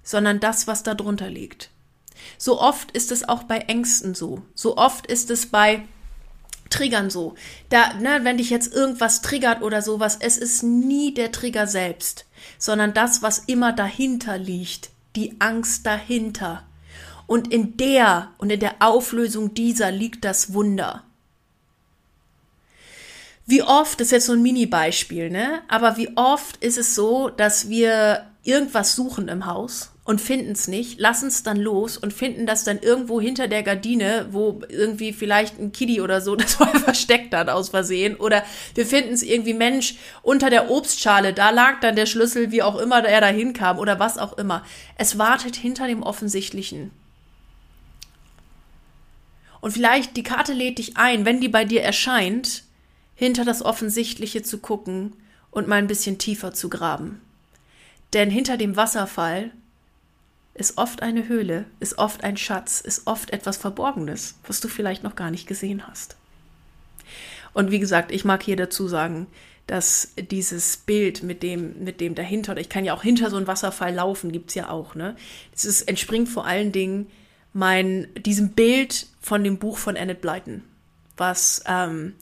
sondern 0.02 0.39
das, 0.39 0.65
was 0.65 0.82
da 0.82 0.95
drunter 0.95 1.30
liegt. 1.30 1.69
So 2.39 2.60
oft 2.60 2.89
ist 2.89 3.12
es 3.12 3.30
auch 3.30 3.43
bei 3.43 3.60
Ängsten 3.60 4.15
so. 4.15 4.41
So 4.56 4.78
oft 4.78 5.06
ist 5.06 5.30
es 5.30 5.45
bei 5.45 5.86
Triggern 6.71 7.12
so. 7.12 7.36
Da, 7.69 7.93
ne, 7.93 8.21
wenn 8.23 8.38
dich 8.38 8.49
jetzt 8.49 8.73
irgendwas 8.73 9.21
triggert 9.21 9.62
oder 9.62 9.84
sowas, 9.84 10.17
es 10.19 10.38
ist 10.38 10.63
nie 10.63 11.13
der 11.13 11.32
Trigger 11.32 11.67
selbst, 11.67 12.26
sondern 12.58 12.95
das, 12.95 13.21
was 13.21 13.38
immer 13.38 13.73
dahinter 13.73 14.39
liegt, 14.39 14.89
die 15.15 15.36
Angst 15.39 15.86
dahinter. 15.86 16.63
Und 17.28 17.54
in 17.54 17.78
der 17.78 18.32
und 18.38 18.52
in 18.52 18.60
der 18.60 18.76
Auflösung 18.80 19.54
dieser 19.54 19.91
liegt 19.91 20.26
das 20.26 20.54
Wunder. 20.54 21.04
Wie 23.45 23.62
oft, 23.62 23.99
das 23.99 24.08
ist 24.08 24.12
jetzt 24.12 24.26
so 24.28 24.34
ein 24.34 24.41
Mini-Beispiel, 24.41 25.30
ne? 25.30 25.62
Aber 25.67 25.97
wie 25.97 26.15
oft 26.15 26.58
ist 26.58 26.78
es 26.78 26.95
so, 26.95 27.30
dass 27.30 27.69
wir 27.69 28.26
irgendwas 28.43 28.95
suchen 28.95 29.29
im 29.29 29.45
Haus 29.45 29.91
und 30.03 30.19
finden 30.19 30.51
es 30.51 30.67
nicht, 30.67 30.99
lassen 30.99 31.27
es 31.27 31.43
dann 31.43 31.58
los 31.58 31.97
und 31.97 32.12
finden 32.12 32.45
das 32.45 32.65
dann 32.65 32.79
irgendwo 32.79 33.21
hinter 33.21 33.47
der 33.47 33.63
Gardine, 33.63 34.27
wo 34.32 34.62
irgendwie 34.67 35.13
vielleicht 35.13 35.60
ein 35.60 35.71
Kitty 35.71 36.01
oder 36.01 36.19
so 36.19 36.36
das 36.36 36.60
mal 36.60 36.77
versteckt 36.77 37.34
hat 37.34 37.49
aus 37.49 37.69
Versehen. 37.69 38.15
Oder 38.15 38.43
wir 38.75 38.86
finden 38.86 39.13
es 39.13 39.23
irgendwie, 39.23 39.53
Mensch, 39.53 39.95
unter 40.21 40.49
der 40.49 40.69
Obstschale, 40.69 41.34
da 41.34 41.51
lag 41.51 41.79
dann 41.79 41.95
der 41.95 42.06
Schlüssel, 42.06 42.51
wie 42.51 42.63
auch 42.63 42.77
immer 42.77 43.03
er 43.06 43.21
da 43.21 43.27
hinkam 43.27 43.79
oder 43.79 43.99
was 43.99 44.17
auch 44.17 44.38
immer. 44.38 44.65
Es 44.97 45.17
wartet 45.17 45.56
hinter 45.56 45.88
dem 45.88 46.03
Offensichtlichen. 46.03 46.91
Und 49.62 49.71
vielleicht 49.71 50.17
die 50.17 50.23
Karte 50.23 50.51
lädt 50.51 50.79
dich 50.79 50.97
ein, 50.97 51.23
wenn 51.23 51.39
die 51.39 51.47
bei 51.47 51.63
dir 51.63 51.82
erscheint, 51.82 52.63
hinter 53.15 53.45
das 53.45 53.63
Offensichtliche 53.63 54.43
zu 54.43 54.58
gucken 54.58 55.15
und 55.49 55.69
mal 55.69 55.77
ein 55.77 55.88
bisschen 55.88 56.17
tiefer 56.17 56.53
zu 56.53 56.67
graben. 56.67 57.21
Denn 58.13 58.30
hinter 58.30 58.58
dem 58.58 58.76
Wasserfall 58.76 59.52
ist 60.54 60.78
oft 60.78 61.02
eine 61.02 61.28
Höhle, 61.28 61.65
ist 61.80 61.97
oft 61.97 62.23
ein 62.23 62.38
Schatz, 62.38 62.80
ist 62.80 63.08
oft 63.08 63.32
etwas 63.32 63.58
Verborgenes, 63.58 64.36
was 64.45 64.62
du 64.62 64.67
vielleicht 64.67 65.04
noch 65.04 65.15
gar 65.15 65.32
nicht 65.32 65.47
gesehen 65.47 65.88
hast. 65.88 66.15
Und 67.54 67.71
wie 67.71 67.80
gesagt, 67.80 68.12
ich 68.12 68.23
mag 68.23 68.43
hier 68.43 68.56
dazu 68.56 68.88
sagen, 68.88 69.28
dass 69.65 70.13
dieses 70.17 70.78
Bild 70.78 71.23
mit 71.23 71.41
dem, 71.41 71.84
mit 71.84 72.02
dem 72.02 72.15
dahinter, 72.15 72.52
oder 72.52 72.62
ich 72.62 72.69
kann 72.69 72.86
ja 72.86 72.93
auch 72.93 73.04
hinter 73.04 73.30
so 73.30 73.38
einem 73.38 73.47
Wasserfall 73.47 73.93
laufen, 73.93 74.32
gibt's 74.32 74.56
ja 74.56 74.69
auch, 74.69 74.93
ne? 74.93 75.15
Das 75.52 75.65
ist, 75.65 75.84
entspringt 75.84 76.30
vor 76.30 76.45
allen 76.45 76.71
Dingen 76.71 77.10
mein, 77.54 78.08
diesem 78.15 78.49
Bild 78.49 79.08
von 79.21 79.43
dem 79.43 79.58
Buch 79.58 79.78
von 79.78 79.95
Annette 79.95 80.19
Blyton, 80.19 80.63
was 81.15 81.63
ähm, 81.65 82.13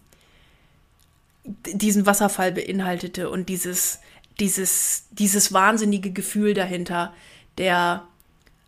diesen 1.43 2.05
Wasserfall 2.05 2.51
beinhaltete 2.51 3.29
und 3.29 3.49
dieses, 3.49 3.99
dieses, 4.41 5.05
dieses 5.11 5.53
wahnsinnige 5.53 6.11
Gefühl 6.11 6.53
dahinter, 6.53 7.13
der 7.57 8.07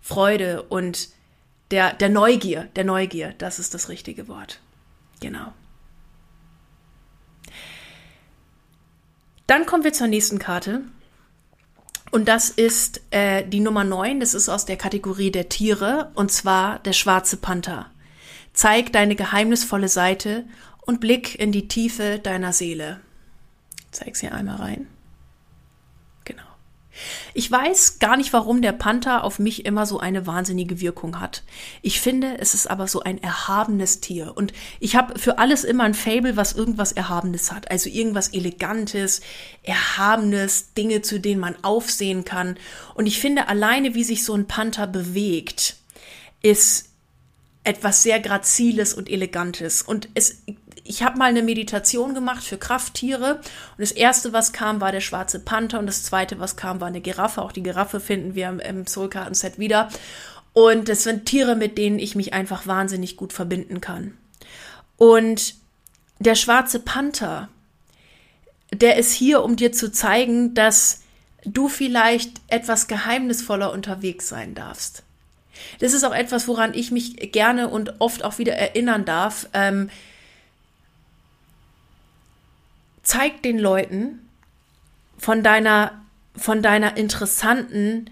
Freude 0.01 0.63
und 0.63 1.09
der, 1.71 1.93
der 1.93 2.09
Neugier, 2.09 2.69
der 2.75 2.83
Neugier, 2.83 3.33
das 3.39 3.59
ist 3.59 3.73
das 3.73 3.89
richtige 3.89 4.27
Wort. 4.27 4.61
Genau. 5.19 5.51
Dann 9.47 9.65
kommen 9.65 9.83
wir 9.83 9.93
zur 9.93 10.07
nächsten 10.07 10.39
Karte. 10.39 10.81
Und 12.11 12.27
das 12.27 12.51
ist 12.51 13.01
äh, 13.09 13.43
die 13.47 13.59
Nummer 13.59 13.83
9, 13.83 14.19
das 14.19 14.35
ist 14.35 14.47
aus 14.47 14.65
der 14.65 14.77
Kategorie 14.77 15.31
der 15.31 15.49
Tiere, 15.49 16.11
und 16.13 16.31
zwar 16.31 16.77
der 16.79 16.93
schwarze 16.93 17.37
Panther. 17.37 17.89
Zeig 18.53 18.93
deine 18.93 19.15
geheimnisvolle 19.15 19.87
Seite 19.89 20.45
und 20.81 20.99
blick 20.99 21.39
in 21.39 21.51
die 21.51 21.67
Tiefe 21.67 22.19
deiner 22.19 22.53
Seele. 22.53 22.99
Zeig 23.89 24.15
sie 24.15 24.27
einmal 24.27 24.57
rein. 24.57 24.87
Ich 27.33 27.49
weiß 27.49 27.99
gar 27.99 28.17
nicht, 28.17 28.33
warum 28.33 28.61
der 28.61 28.71
Panther 28.71 29.23
auf 29.23 29.39
mich 29.39 29.65
immer 29.65 29.85
so 29.85 29.99
eine 29.99 30.27
wahnsinnige 30.27 30.81
Wirkung 30.81 31.19
hat. 31.19 31.43
Ich 31.81 31.99
finde, 32.01 32.37
es 32.39 32.53
ist 32.53 32.69
aber 32.69 32.87
so 32.87 33.01
ein 33.01 33.21
erhabenes 33.21 33.99
Tier. 33.99 34.35
Und 34.35 34.53
ich 34.79 34.95
habe 34.95 35.17
für 35.19 35.37
alles 35.39 35.63
immer 35.63 35.83
ein 35.83 35.93
Fable, 35.93 36.37
was 36.37 36.53
irgendwas 36.53 36.91
Erhabenes 36.91 37.51
hat. 37.51 37.71
Also 37.71 37.89
irgendwas 37.89 38.29
Elegantes, 38.29 39.21
Erhabenes, 39.63 40.73
Dinge, 40.73 41.01
zu 41.01 41.19
denen 41.19 41.41
man 41.41 41.55
aufsehen 41.63 42.25
kann. 42.25 42.57
Und 42.95 43.07
ich 43.07 43.19
finde, 43.19 43.47
alleine 43.47 43.95
wie 43.95 44.03
sich 44.03 44.23
so 44.23 44.33
ein 44.33 44.47
Panther 44.47 44.87
bewegt, 44.87 45.77
ist 46.41 46.89
etwas 47.63 48.03
sehr 48.03 48.19
Graziles 48.19 48.93
und 48.93 49.09
Elegantes. 49.09 49.81
Und 49.81 50.09
es 50.13 50.43
ich 50.83 51.03
habe 51.03 51.17
mal 51.17 51.29
eine 51.29 51.43
Meditation 51.43 52.13
gemacht 52.13 52.43
für 52.43 52.57
Krafttiere 52.57 53.35
und 53.35 53.79
das 53.79 53.91
erste, 53.91 54.33
was 54.33 54.51
kam, 54.51 54.81
war 54.81 54.91
der 54.91 55.01
schwarze 55.01 55.39
Panther 55.39 55.79
und 55.79 55.87
das 55.87 56.03
zweite, 56.03 56.39
was 56.39 56.55
kam, 56.55 56.81
war 56.81 56.87
eine 56.87 57.01
Giraffe. 57.01 57.41
Auch 57.41 57.51
die 57.51 57.63
Giraffe 57.63 57.99
finden 57.99 58.35
wir 58.35 58.49
im 58.63 58.85
Soulkarten-Set 58.85 59.59
wieder. 59.59 59.89
Und 60.51 60.89
das 60.89 61.03
sind 61.03 61.25
Tiere, 61.25 61.55
mit 61.55 61.77
denen 61.77 61.99
ich 61.99 62.15
mich 62.15 62.33
einfach 62.33 62.67
wahnsinnig 62.67 63.15
gut 63.15 63.33
verbinden 63.33 63.81
kann. 63.81 64.17
Und 64.97 65.55
der 66.19 66.35
schwarze 66.35 66.79
Panther, 66.79 67.49
der 68.71 68.97
ist 68.97 69.13
hier, 69.13 69.43
um 69.43 69.55
dir 69.55 69.71
zu 69.71 69.91
zeigen, 69.91 70.53
dass 70.53 71.01
du 71.45 71.69
vielleicht 71.69 72.41
etwas 72.47 72.87
geheimnisvoller 72.87 73.71
unterwegs 73.71 74.29
sein 74.29 74.53
darfst. 74.53 75.03
Das 75.79 75.93
ist 75.93 76.03
auch 76.03 76.13
etwas, 76.13 76.47
woran 76.47 76.73
ich 76.73 76.91
mich 76.91 77.31
gerne 77.31 77.69
und 77.69 77.99
oft 77.99 78.23
auch 78.23 78.37
wieder 78.37 78.53
erinnern 78.53 79.05
darf. 79.05 79.47
Ähm, 79.53 79.89
zeig 83.03 83.43
den 83.43 83.59
Leuten 83.59 84.27
von 85.17 85.43
deiner, 85.43 86.01
von 86.35 86.61
deiner 86.61 86.97
interessanten 86.97 88.09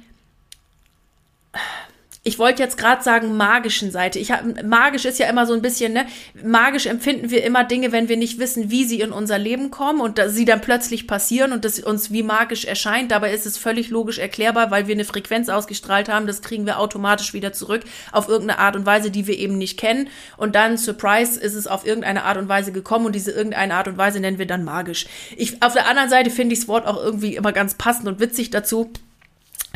ich 2.24 2.38
wollte 2.38 2.62
jetzt 2.62 2.78
gerade 2.78 3.02
sagen 3.02 3.36
magischen 3.36 3.90
Seite. 3.90 4.20
Ich 4.20 4.32
hab, 4.32 4.64
magisch 4.64 5.06
ist 5.06 5.18
ja 5.18 5.28
immer 5.28 5.48
so 5.48 5.54
ein 5.54 5.64
bisschen, 5.64 5.94
ne? 5.94 6.06
Magisch 6.44 6.86
empfinden 6.86 7.32
wir 7.32 7.44
immer 7.44 7.64
Dinge, 7.64 7.92
wenn 7.92 8.10
wir 8.10 8.18
nicht 8.18 8.38
wissen, 8.38 8.70
wie 8.70 8.86
sie 8.86 9.02
in 9.02 9.12
unser 9.12 9.40
Leben 9.40 9.72
kommen 9.72 10.00
und 10.00 10.22
sie 10.28 10.46
dann 10.46 10.62
plötzlich 10.62 11.08
passieren 11.08 11.52
und 11.52 11.66
das 11.66 11.80
uns 11.80 12.12
wie 12.12 12.22
magisch 12.22 12.66
erscheint. 12.66 13.10
Dabei 13.10 13.34
ist 13.34 13.48
es 13.48 13.58
völlig 13.58 13.90
logisch 13.90 14.20
erklärbar, 14.20 14.70
weil 14.70 14.86
wir 14.86 14.94
eine 14.94 15.04
Frequenz 15.06 15.50
ausgestrahlt 15.50 16.10
haben. 16.10 16.28
Das 16.28 16.44
kriegen 16.44 16.68
wir 16.68 16.78
automatisch 16.78 17.34
wieder 17.34 17.54
zurück 17.54 17.82
auf 18.12 18.30
irgendeine 18.30 18.60
Art 18.60 18.76
und 18.76 18.86
Weise, 18.86 19.10
die 19.10 19.26
wir 19.26 19.40
eben 19.40 19.58
nicht 19.58 19.80
kennen. 19.80 20.08
Und 20.38 20.54
dann, 20.54 20.78
Surprise, 20.78 21.40
ist 21.40 21.56
es 21.56 21.66
auf 21.66 21.88
irgendeine 21.88 22.24
Art 22.26 22.38
und 22.38 22.48
Weise 22.48 22.72
gekommen 22.72 23.08
und 23.08 23.16
diese 23.16 23.32
irgendeine 23.32 23.74
Art 23.74 23.88
und 23.88 23.98
Weise 23.98 24.20
nennen 24.20 24.38
wir 24.38 24.46
dann 24.46 24.64
magisch. 24.64 25.08
Ich, 25.38 25.64
auf 25.64 25.74
der 25.74 25.88
anderen 25.88 26.12
Seite 26.12 26.30
finde 26.30 26.54
ich 26.54 26.60
das 26.60 26.68
Wort 26.68 26.86
auch 26.86 27.04
irgendwie 27.04 27.36
immer 27.36 27.52
ganz 27.52 27.74
passend 27.74 28.08
und 28.08 28.20
witzig 28.20 28.52
dazu. 28.52 28.92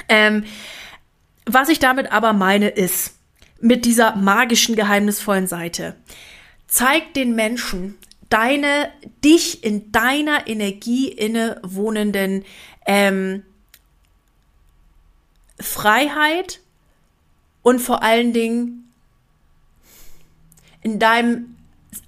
Ähm, 0.09 0.43
was 1.45 1.69
ich 1.69 1.79
damit 1.79 2.11
aber 2.11 2.33
meine 2.33 2.69
ist, 2.69 3.15
mit 3.59 3.85
dieser 3.85 4.15
magischen, 4.15 4.75
geheimnisvollen 4.75 5.47
Seite, 5.47 5.95
zeig 6.67 7.13
den 7.13 7.35
Menschen 7.35 7.97
deine, 8.29 8.91
dich 9.23 9.63
in 9.63 9.91
deiner 9.91 10.47
Energie 10.47 11.07
inne 11.07 11.59
wohnenden 11.63 12.43
ähm, 12.85 13.43
Freiheit 15.59 16.59
und 17.61 17.79
vor 17.79 18.03
allen 18.03 18.33
Dingen 18.33 18.91
in 20.81 20.99
deinem 20.99 21.55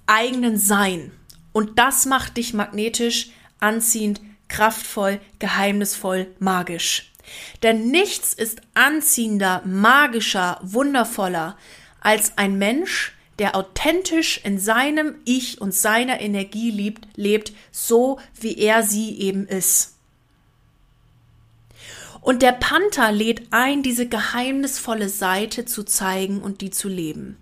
eigenen 0.06 0.58
Sein. 0.58 1.12
Und 1.52 1.78
das 1.78 2.06
macht 2.06 2.36
dich 2.36 2.54
magnetisch, 2.54 3.30
anziehend, 3.58 4.20
kraftvoll, 4.48 5.20
geheimnisvoll, 5.38 6.28
magisch. 6.38 7.07
Denn 7.62 7.90
nichts 7.90 8.34
ist 8.34 8.60
anziehender, 8.74 9.62
magischer, 9.64 10.58
wundervoller 10.62 11.56
als 12.00 12.36
ein 12.36 12.58
Mensch, 12.58 13.14
der 13.38 13.54
authentisch 13.56 14.40
in 14.44 14.58
seinem 14.58 15.16
Ich 15.24 15.60
und 15.60 15.74
seiner 15.74 16.20
Energie 16.20 16.70
lebt, 16.70 17.06
lebt, 17.16 17.52
so 17.70 18.18
wie 18.40 18.58
er 18.58 18.82
sie 18.82 19.18
eben 19.18 19.46
ist. 19.46 19.94
Und 22.20 22.42
der 22.42 22.52
Panther 22.52 23.12
lädt 23.12 23.52
ein, 23.52 23.82
diese 23.82 24.08
geheimnisvolle 24.08 25.08
Seite 25.08 25.64
zu 25.64 25.84
zeigen 25.84 26.40
und 26.40 26.60
die 26.60 26.70
zu 26.70 26.88
leben. 26.88 27.36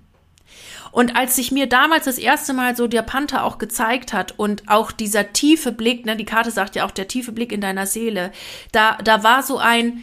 Und 0.96 1.14
als 1.14 1.36
sich 1.36 1.52
mir 1.52 1.66
damals 1.66 2.06
das 2.06 2.16
erste 2.16 2.54
Mal 2.54 2.74
so 2.74 2.86
der 2.86 3.02
Panther 3.02 3.44
auch 3.44 3.58
gezeigt 3.58 4.14
hat 4.14 4.38
und 4.38 4.62
auch 4.66 4.92
dieser 4.92 5.34
tiefe 5.34 5.70
Blick, 5.70 6.06
ne, 6.06 6.16
die 6.16 6.24
Karte 6.24 6.50
sagt 6.50 6.74
ja 6.74 6.86
auch 6.86 6.90
der 6.90 7.06
tiefe 7.06 7.32
Blick 7.32 7.52
in 7.52 7.60
deiner 7.60 7.86
Seele, 7.86 8.32
da, 8.72 8.96
da 9.04 9.22
war 9.22 9.42
so 9.42 9.58
ein, 9.58 10.02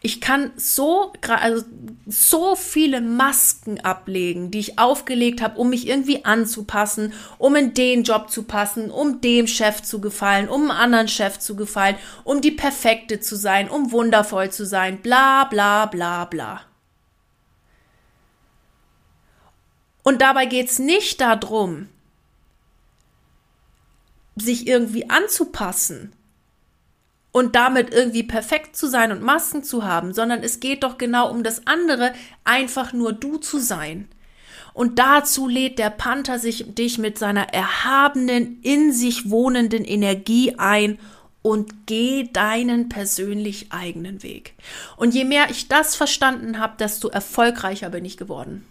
ich 0.00 0.20
kann 0.20 0.52
so, 0.54 1.12
also 1.26 1.64
so 2.06 2.54
viele 2.54 3.00
Masken 3.00 3.80
ablegen, 3.80 4.52
die 4.52 4.60
ich 4.60 4.78
aufgelegt 4.78 5.42
habe, 5.42 5.58
um 5.58 5.70
mich 5.70 5.88
irgendwie 5.88 6.24
anzupassen, 6.24 7.14
um 7.38 7.56
in 7.56 7.74
den 7.74 8.04
Job 8.04 8.30
zu 8.30 8.44
passen, 8.44 8.92
um 8.92 9.20
dem 9.20 9.48
Chef 9.48 9.82
zu 9.82 10.00
gefallen, 10.00 10.48
um 10.48 10.70
einem 10.70 10.70
anderen 10.70 11.08
Chef 11.08 11.40
zu 11.40 11.56
gefallen, 11.56 11.96
um 12.22 12.42
die 12.42 12.52
Perfekte 12.52 13.18
zu 13.18 13.34
sein, 13.34 13.68
um 13.68 13.90
wundervoll 13.90 14.50
zu 14.50 14.64
sein, 14.64 14.98
bla 15.02 15.46
bla 15.46 15.86
bla 15.86 16.26
bla. 16.26 16.67
Und 20.08 20.22
dabei 20.22 20.46
geht 20.46 20.70
es 20.70 20.78
nicht 20.78 21.20
darum, 21.20 21.86
sich 24.36 24.66
irgendwie 24.66 25.10
anzupassen 25.10 26.14
und 27.30 27.54
damit 27.54 27.92
irgendwie 27.92 28.22
perfekt 28.22 28.74
zu 28.74 28.88
sein 28.88 29.12
und 29.12 29.20
Masken 29.20 29.62
zu 29.62 29.84
haben, 29.84 30.14
sondern 30.14 30.42
es 30.42 30.60
geht 30.60 30.82
doch 30.82 30.96
genau 30.96 31.30
um 31.30 31.42
das 31.42 31.66
andere, 31.66 32.14
einfach 32.42 32.94
nur 32.94 33.12
du 33.12 33.36
zu 33.36 33.58
sein. 33.58 34.08
Und 34.72 34.98
dazu 34.98 35.46
lädt 35.46 35.78
der 35.78 35.90
Panther 35.90 36.38
sich 36.38 36.74
dich 36.74 36.96
mit 36.96 37.18
seiner 37.18 37.52
erhabenen, 37.52 38.62
in 38.62 38.94
sich 38.94 39.28
wohnenden 39.28 39.84
Energie 39.84 40.54
ein 40.56 40.98
und 41.42 41.84
geh 41.84 42.30
deinen 42.32 42.88
persönlich 42.88 43.72
eigenen 43.72 44.22
Weg. 44.22 44.54
Und 44.96 45.12
je 45.12 45.24
mehr 45.24 45.50
ich 45.50 45.68
das 45.68 45.96
verstanden 45.96 46.58
habe, 46.58 46.78
desto 46.78 47.08
erfolgreicher 47.08 47.90
bin 47.90 48.06
ich 48.06 48.16
geworden 48.16 48.64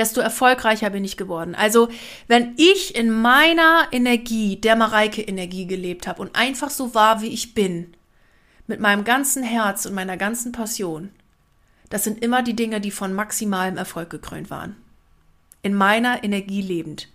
desto 0.00 0.20
erfolgreicher 0.20 0.90
bin 0.90 1.04
ich 1.04 1.16
geworden. 1.16 1.54
Also, 1.54 1.88
wenn 2.26 2.54
ich 2.56 2.96
in 2.96 3.10
meiner 3.10 3.86
Energie, 3.92 4.56
der 4.56 4.74
Mareike-Energie 4.74 5.66
gelebt 5.66 6.06
habe 6.06 6.22
und 6.22 6.34
einfach 6.34 6.70
so 6.70 6.94
war, 6.94 7.20
wie 7.20 7.28
ich 7.28 7.54
bin, 7.54 7.94
mit 8.66 8.80
meinem 8.80 9.04
ganzen 9.04 9.42
Herz 9.42 9.84
und 9.84 9.94
meiner 9.94 10.16
ganzen 10.16 10.52
Passion, 10.52 11.10
das 11.90 12.04
sind 12.04 12.24
immer 12.24 12.42
die 12.42 12.56
Dinge, 12.56 12.80
die 12.80 12.90
von 12.90 13.12
maximalem 13.12 13.76
Erfolg 13.76 14.08
gekrönt 14.10 14.48
waren. 14.48 14.76
In 15.62 15.74
meiner 15.74 16.24
Energie 16.24 16.62
lebend. 16.62 17.08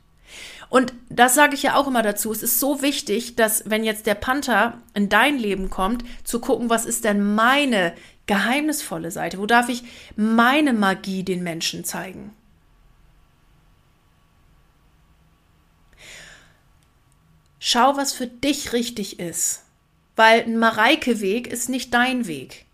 Und 0.70 0.94
das 1.10 1.34
sage 1.34 1.56
ich 1.56 1.64
ja 1.64 1.76
auch 1.76 1.88
immer 1.88 2.04
dazu. 2.04 2.32
Es 2.32 2.44
ist 2.44 2.60
so 2.60 2.82
wichtig, 2.82 3.36
dass 3.36 3.70
wenn 3.70 3.84
jetzt 3.84 4.06
der 4.06 4.16
Panther 4.16 4.82
in 4.94 5.10
dein 5.10 5.38
Leben 5.40 5.70
kommt, 5.70 6.04
zu 6.24 6.40
gucken, 6.40 6.70
was 6.70 6.86
ist 6.86 7.04
denn 7.04 7.34
meine 7.34 7.94
geheimnisvolle 8.28 9.10
Seite? 9.10 9.40
Wo 9.40 9.46
darf 9.46 9.70
ich 9.70 9.84
meine 10.16 10.74
Magie 10.74 11.24
den 11.24 11.42
Menschen 11.42 11.84
zeigen? 11.84 12.34
Schau, 17.68 17.98
was 17.98 18.14
für 18.14 18.28
dich 18.28 18.74
richtig 18.74 19.20
ist. 19.20 19.64
Weil 20.16 20.44
ein 20.44 20.60
Mareike-Weg 20.60 21.48
ist 21.48 21.68
nicht 21.68 21.96
dein 21.96 22.28
Weg. 22.28 22.66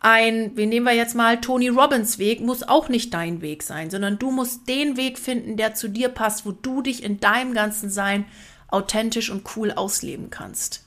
Ein, 0.00 0.56
wie 0.56 0.66
nehmen 0.66 0.86
wir 0.86 0.92
jetzt 0.92 1.14
mal 1.14 1.40
Tony 1.40 1.68
Robbins 1.68 2.18
Weg, 2.18 2.40
muss 2.40 2.64
auch 2.64 2.88
nicht 2.88 3.14
dein 3.14 3.42
Weg 3.42 3.62
sein, 3.62 3.90
sondern 3.90 4.18
du 4.18 4.32
musst 4.32 4.68
den 4.68 4.96
Weg 4.96 5.20
finden, 5.20 5.56
der 5.56 5.76
zu 5.76 5.86
dir 5.86 6.08
passt, 6.08 6.44
wo 6.44 6.50
du 6.50 6.82
dich 6.82 7.04
in 7.04 7.20
deinem 7.20 7.54
ganzen 7.54 7.90
Sein 7.90 8.24
authentisch 8.66 9.30
und 9.30 9.44
cool 9.54 9.70
ausleben 9.70 10.30
kannst. 10.30 10.84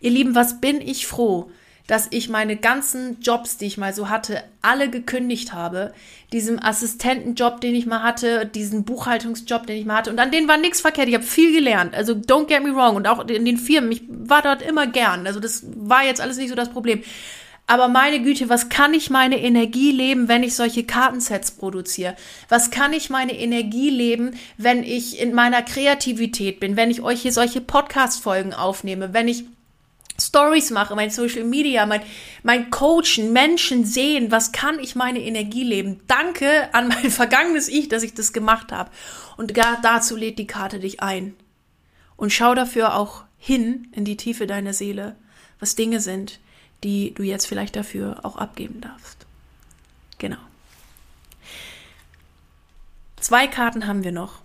Ihr 0.00 0.10
Lieben, 0.10 0.34
was 0.34 0.60
bin 0.60 0.80
ich 0.80 1.06
froh, 1.06 1.52
dass 1.86 2.08
ich 2.10 2.30
meine 2.30 2.56
ganzen 2.56 3.20
Jobs, 3.20 3.58
die 3.58 3.66
ich 3.66 3.76
mal 3.76 3.92
so 3.92 4.08
hatte, 4.08 4.42
alle 4.62 4.88
gekündigt 4.88 5.52
habe. 5.52 5.92
Diesem 6.32 6.58
Assistentenjob, 6.62 7.60
den 7.60 7.74
ich 7.74 7.84
mal 7.84 8.02
hatte, 8.02 8.46
diesen 8.46 8.84
Buchhaltungsjob, 8.84 9.66
den 9.66 9.76
ich 9.76 9.84
mal 9.84 9.96
hatte. 9.96 10.10
Und 10.10 10.18
an 10.18 10.30
denen 10.30 10.48
war 10.48 10.56
nichts 10.56 10.80
verkehrt. 10.80 11.08
Ich 11.08 11.14
habe 11.14 11.24
viel 11.24 11.52
gelernt. 11.52 11.94
Also 11.94 12.14
don't 12.14 12.46
get 12.46 12.62
me 12.62 12.74
wrong. 12.74 12.96
Und 12.96 13.06
auch 13.06 13.26
in 13.26 13.44
den 13.44 13.58
Firmen. 13.58 13.92
Ich 13.92 14.02
war 14.08 14.40
dort 14.40 14.62
immer 14.62 14.86
gern. 14.86 15.26
Also 15.26 15.40
das 15.40 15.64
war 15.76 16.04
jetzt 16.04 16.22
alles 16.22 16.38
nicht 16.38 16.48
so 16.48 16.54
das 16.54 16.70
Problem. 16.70 17.02
Aber 17.66 17.88
meine 17.88 18.20
Güte, 18.20 18.50
was 18.50 18.68
kann 18.68 18.92
ich 18.92 19.08
meine 19.08 19.40
Energie 19.40 19.90
leben, 19.90 20.28
wenn 20.28 20.42
ich 20.42 20.54
solche 20.54 20.84
Kartensets 20.84 21.50
produziere? 21.50 22.14
Was 22.50 22.70
kann 22.70 22.92
ich 22.92 23.08
meine 23.08 23.38
Energie 23.38 23.88
leben, 23.88 24.32
wenn 24.58 24.82
ich 24.82 25.18
in 25.18 25.34
meiner 25.34 25.62
Kreativität 25.62 26.60
bin, 26.60 26.76
wenn 26.76 26.90
ich 26.90 27.00
euch 27.00 27.22
hier 27.22 27.32
solche 27.32 27.62
Podcast-Folgen 27.62 28.52
aufnehme, 28.52 29.14
wenn 29.14 29.28
ich 29.28 29.44
Stories 30.20 30.70
mache, 30.70 30.94
mein 30.94 31.10
Social 31.10 31.44
Media, 31.44 31.86
mein, 31.86 32.02
mein 32.42 32.70
Coachen, 32.70 33.32
Menschen 33.32 33.84
sehen, 33.84 34.30
was 34.30 34.52
kann 34.52 34.78
ich 34.78 34.94
meine 34.94 35.20
Energie 35.20 35.64
leben? 35.64 36.00
Danke 36.06 36.72
an 36.72 36.88
mein 36.88 37.10
vergangenes 37.10 37.68
Ich, 37.68 37.88
dass 37.88 38.02
ich 38.02 38.14
das 38.14 38.32
gemacht 38.32 38.70
habe. 38.70 38.90
Und 39.36 39.56
dazu 39.82 40.16
lädt 40.16 40.38
die 40.38 40.46
Karte 40.46 40.78
dich 40.78 41.02
ein. 41.02 41.34
Und 42.16 42.32
schau 42.32 42.54
dafür 42.54 42.96
auch 42.96 43.24
hin 43.38 43.88
in 43.92 44.04
die 44.04 44.16
Tiefe 44.16 44.46
deiner 44.46 44.72
Seele, 44.72 45.16
was 45.58 45.74
Dinge 45.74 46.00
sind, 46.00 46.38
die 46.84 47.12
du 47.12 47.22
jetzt 47.22 47.46
vielleicht 47.46 47.74
dafür 47.74 48.20
auch 48.22 48.36
abgeben 48.36 48.80
darfst. 48.80 49.26
Genau. 50.18 50.38
Zwei 53.16 53.48
Karten 53.48 53.86
haben 53.86 54.04
wir 54.04 54.12
noch. 54.12 54.43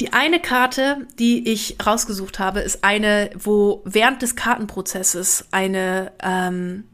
Die 0.00 0.12
eine 0.12 0.40
Karte, 0.40 1.06
die 1.18 1.48
ich 1.48 1.76
rausgesucht 1.84 2.38
habe, 2.38 2.60
ist 2.60 2.82
eine, 2.82 3.30
wo 3.38 3.82
während 3.84 4.22
des 4.22 4.34
Kartenprozesses 4.34 5.46
eine, 5.52 6.12
ähm, 6.20 6.84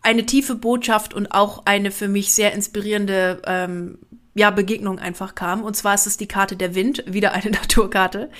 eine 0.00 0.24
tiefe 0.24 0.54
Botschaft 0.54 1.12
und 1.12 1.32
auch 1.32 1.66
eine 1.66 1.90
für 1.90 2.08
mich 2.08 2.32
sehr 2.32 2.52
inspirierende 2.52 3.42
ähm, 3.44 3.98
ja, 4.34 4.50
Begegnung 4.50 4.98
einfach 4.98 5.34
kam. 5.34 5.62
Und 5.62 5.76
zwar 5.76 5.94
ist 5.94 6.06
es 6.06 6.16
die 6.16 6.28
Karte 6.28 6.56
der 6.56 6.74
Wind, 6.74 7.04
wieder 7.06 7.32
eine 7.32 7.50
Naturkarte. 7.50 8.30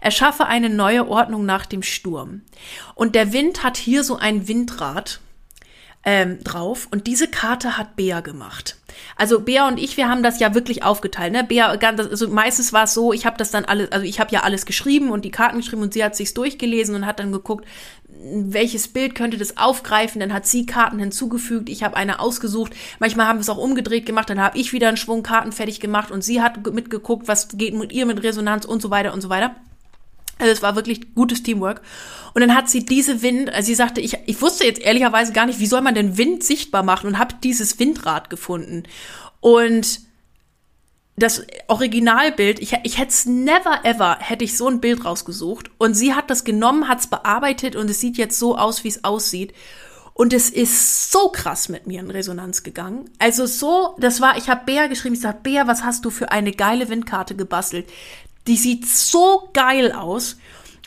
Erschaffe 0.00 0.46
eine 0.46 0.68
neue 0.68 1.08
Ordnung 1.08 1.46
nach 1.46 1.66
dem 1.66 1.82
Sturm. 1.82 2.42
Und 2.94 3.16
der 3.16 3.32
Wind 3.32 3.64
hat 3.64 3.76
hier 3.76 4.04
so 4.04 4.16
ein 4.16 4.46
Windrad 4.46 5.20
ähm, 6.04 6.42
drauf 6.44 6.88
und 6.90 7.06
diese 7.06 7.28
Karte 7.28 7.78
hat 7.78 7.96
Bea 7.96 8.20
gemacht. 8.20 8.76
Also 9.16 9.40
Bea 9.40 9.66
und 9.68 9.78
ich, 9.78 9.96
wir 9.96 10.08
haben 10.08 10.22
das 10.22 10.38
ja 10.38 10.54
wirklich 10.54 10.82
aufgeteilt. 10.82 11.32
Ne? 11.32 11.44
Bea, 11.44 11.68
also 11.68 12.28
meistens 12.28 12.72
war 12.72 12.84
es 12.84 12.94
so, 12.94 13.12
ich 13.12 13.26
habe 13.26 13.36
das 13.38 13.50
dann 13.50 13.64
alles, 13.64 13.90
also 13.92 14.04
ich 14.04 14.20
habe 14.20 14.30
ja 14.32 14.42
alles 14.42 14.66
geschrieben 14.66 15.10
und 15.10 15.24
die 15.24 15.30
Karten 15.30 15.58
geschrieben 15.58 15.82
und 15.82 15.94
sie 15.94 16.04
hat 16.04 16.14
sich's 16.14 16.34
durchgelesen 16.34 16.94
und 16.94 17.06
hat 17.06 17.18
dann 17.18 17.32
geguckt, 17.32 17.66
welches 18.08 18.88
Bild 18.88 19.14
könnte 19.14 19.38
das 19.38 19.56
aufgreifen. 19.56 20.20
Dann 20.20 20.32
hat 20.32 20.46
sie 20.46 20.66
Karten 20.66 20.98
hinzugefügt, 20.98 21.68
ich 21.68 21.82
habe 21.82 21.96
eine 21.96 22.20
ausgesucht. 22.20 22.72
Manchmal 22.98 23.26
haben 23.26 23.38
wir 23.38 23.42
es 23.42 23.50
auch 23.50 23.58
umgedreht 23.58 24.06
gemacht, 24.06 24.30
dann 24.30 24.40
habe 24.40 24.58
ich 24.58 24.72
wieder 24.72 24.88
einen 24.88 24.96
Schwung 24.96 25.22
Karten 25.22 25.52
fertig 25.52 25.80
gemacht 25.80 26.10
und 26.10 26.22
sie 26.22 26.42
hat 26.42 26.64
mitgeguckt, 26.72 27.28
was 27.28 27.48
geht 27.48 27.74
mit 27.74 27.92
ihr 27.92 28.06
mit 28.06 28.22
Resonanz 28.22 28.64
und 28.64 28.82
so 28.82 28.90
weiter 28.90 29.12
und 29.12 29.20
so 29.20 29.28
weiter. 29.28 29.54
Also 30.44 30.52
es 30.52 30.62
war 30.62 30.76
wirklich 30.76 31.14
gutes 31.14 31.42
Teamwork. 31.42 31.80
Und 32.34 32.40
dann 32.40 32.54
hat 32.54 32.68
sie 32.68 32.84
diese 32.84 33.22
Wind, 33.22 33.52
also 33.52 33.66
sie 33.66 33.74
sagte, 33.74 34.00
ich, 34.00 34.18
ich 34.26 34.42
wusste 34.42 34.64
jetzt 34.64 34.80
ehrlicherweise 34.80 35.32
gar 35.32 35.46
nicht, 35.46 35.60
wie 35.60 35.66
soll 35.66 35.80
man 35.80 35.94
denn 35.94 36.18
Wind 36.18 36.44
sichtbar 36.44 36.82
machen 36.82 37.06
und 37.06 37.18
habe 37.18 37.36
dieses 37.42 37.78
Windrad 37.78 38.28
gefunden. 38.28 38.82
Und 39.40 40.00
das 41.16 41.46
Originalbild, 41.68 42.58
ich, 42.58 42.76
ich 42.82 42.98
hätte 42.98 43.10
es 43.10 43.24
never 43.24 43.84
ever, 43.84 44.18
hätte 44.20 44.44
ich 44.44 44.56
so 44.56 44.68
ein 44.68 44.80
Bild 44.80 45.04
rausgesucht. 45.04 45.70
Und 45.78 45.94
sie 45.94 46.14
hat 46.14 46.28
das 46.28 46.44
genommen, 46.44 46.88
hat 46.88 47.00
es 47.00 47.06
bearbeitet 47.06 47.76
und 47.76 47.88
es 47.88 48.00
sieht 48.00 48.16
jetzt 48.16 48.38
so 48.38 48.58
aus, 48.58 48.84
wie 48.84 48.88
es 48.88 49.04
aussieht. 49.04 49.54
Und 50.12 50.32
es 50.32 50.50
ist 50.50 51.10
so 51.10 51.28
krass 51.28 51.68
mit 51.68 51.86
mir 51.86 52.00
in 52.00 52.10
Resonanz 52.10 52.62
gegangen. 52.62 53.10
Also 53.18 53.46
so, 53.46 53.96
das 53.98 54.20
war, 54.20 54.36
ich 54.36 54.48
habe 54.48 54.64
Bea 54.64 54.86
geschrieben, 54.86 55.14
ich 55.14 55.20
sage, 55.20 55.38
Bea, 55.42 55.66
was 55.66 55.82
hast 55.82 56.04
du 56.04 56.10
für 56.10 56.30
eine 56.30 56.52
geile 56.52 56.88
Windkarte 56.88 57.34
gebastelt? 57.34 57.88
Die 58.46 58.56
sieht 58.56 58.86
so 58.86 59.50
geil 59.52 59.92
aus. 59.92 60.36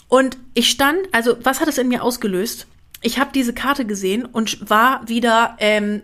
Und 0.10 0.38
ich 0.54 0.70
stand, 0.70 1.00
also 1.12 1.38
was 1.42 1.60
hat 1.60 1.68
es 1.68 1.78
in 1.78 1.88
mir 1.88 2.04
ausgelöst? 2.04 2.68
Ich 3.02 3.20
habe 3.20 3.32
diese 3.34 3.54
Karte 3.54 3.86
gesehen 3.86 4.26
und 4.26 4.70
war 4.70 5.08
wieder, 5.08 5.58
ähm, 5.60 6.02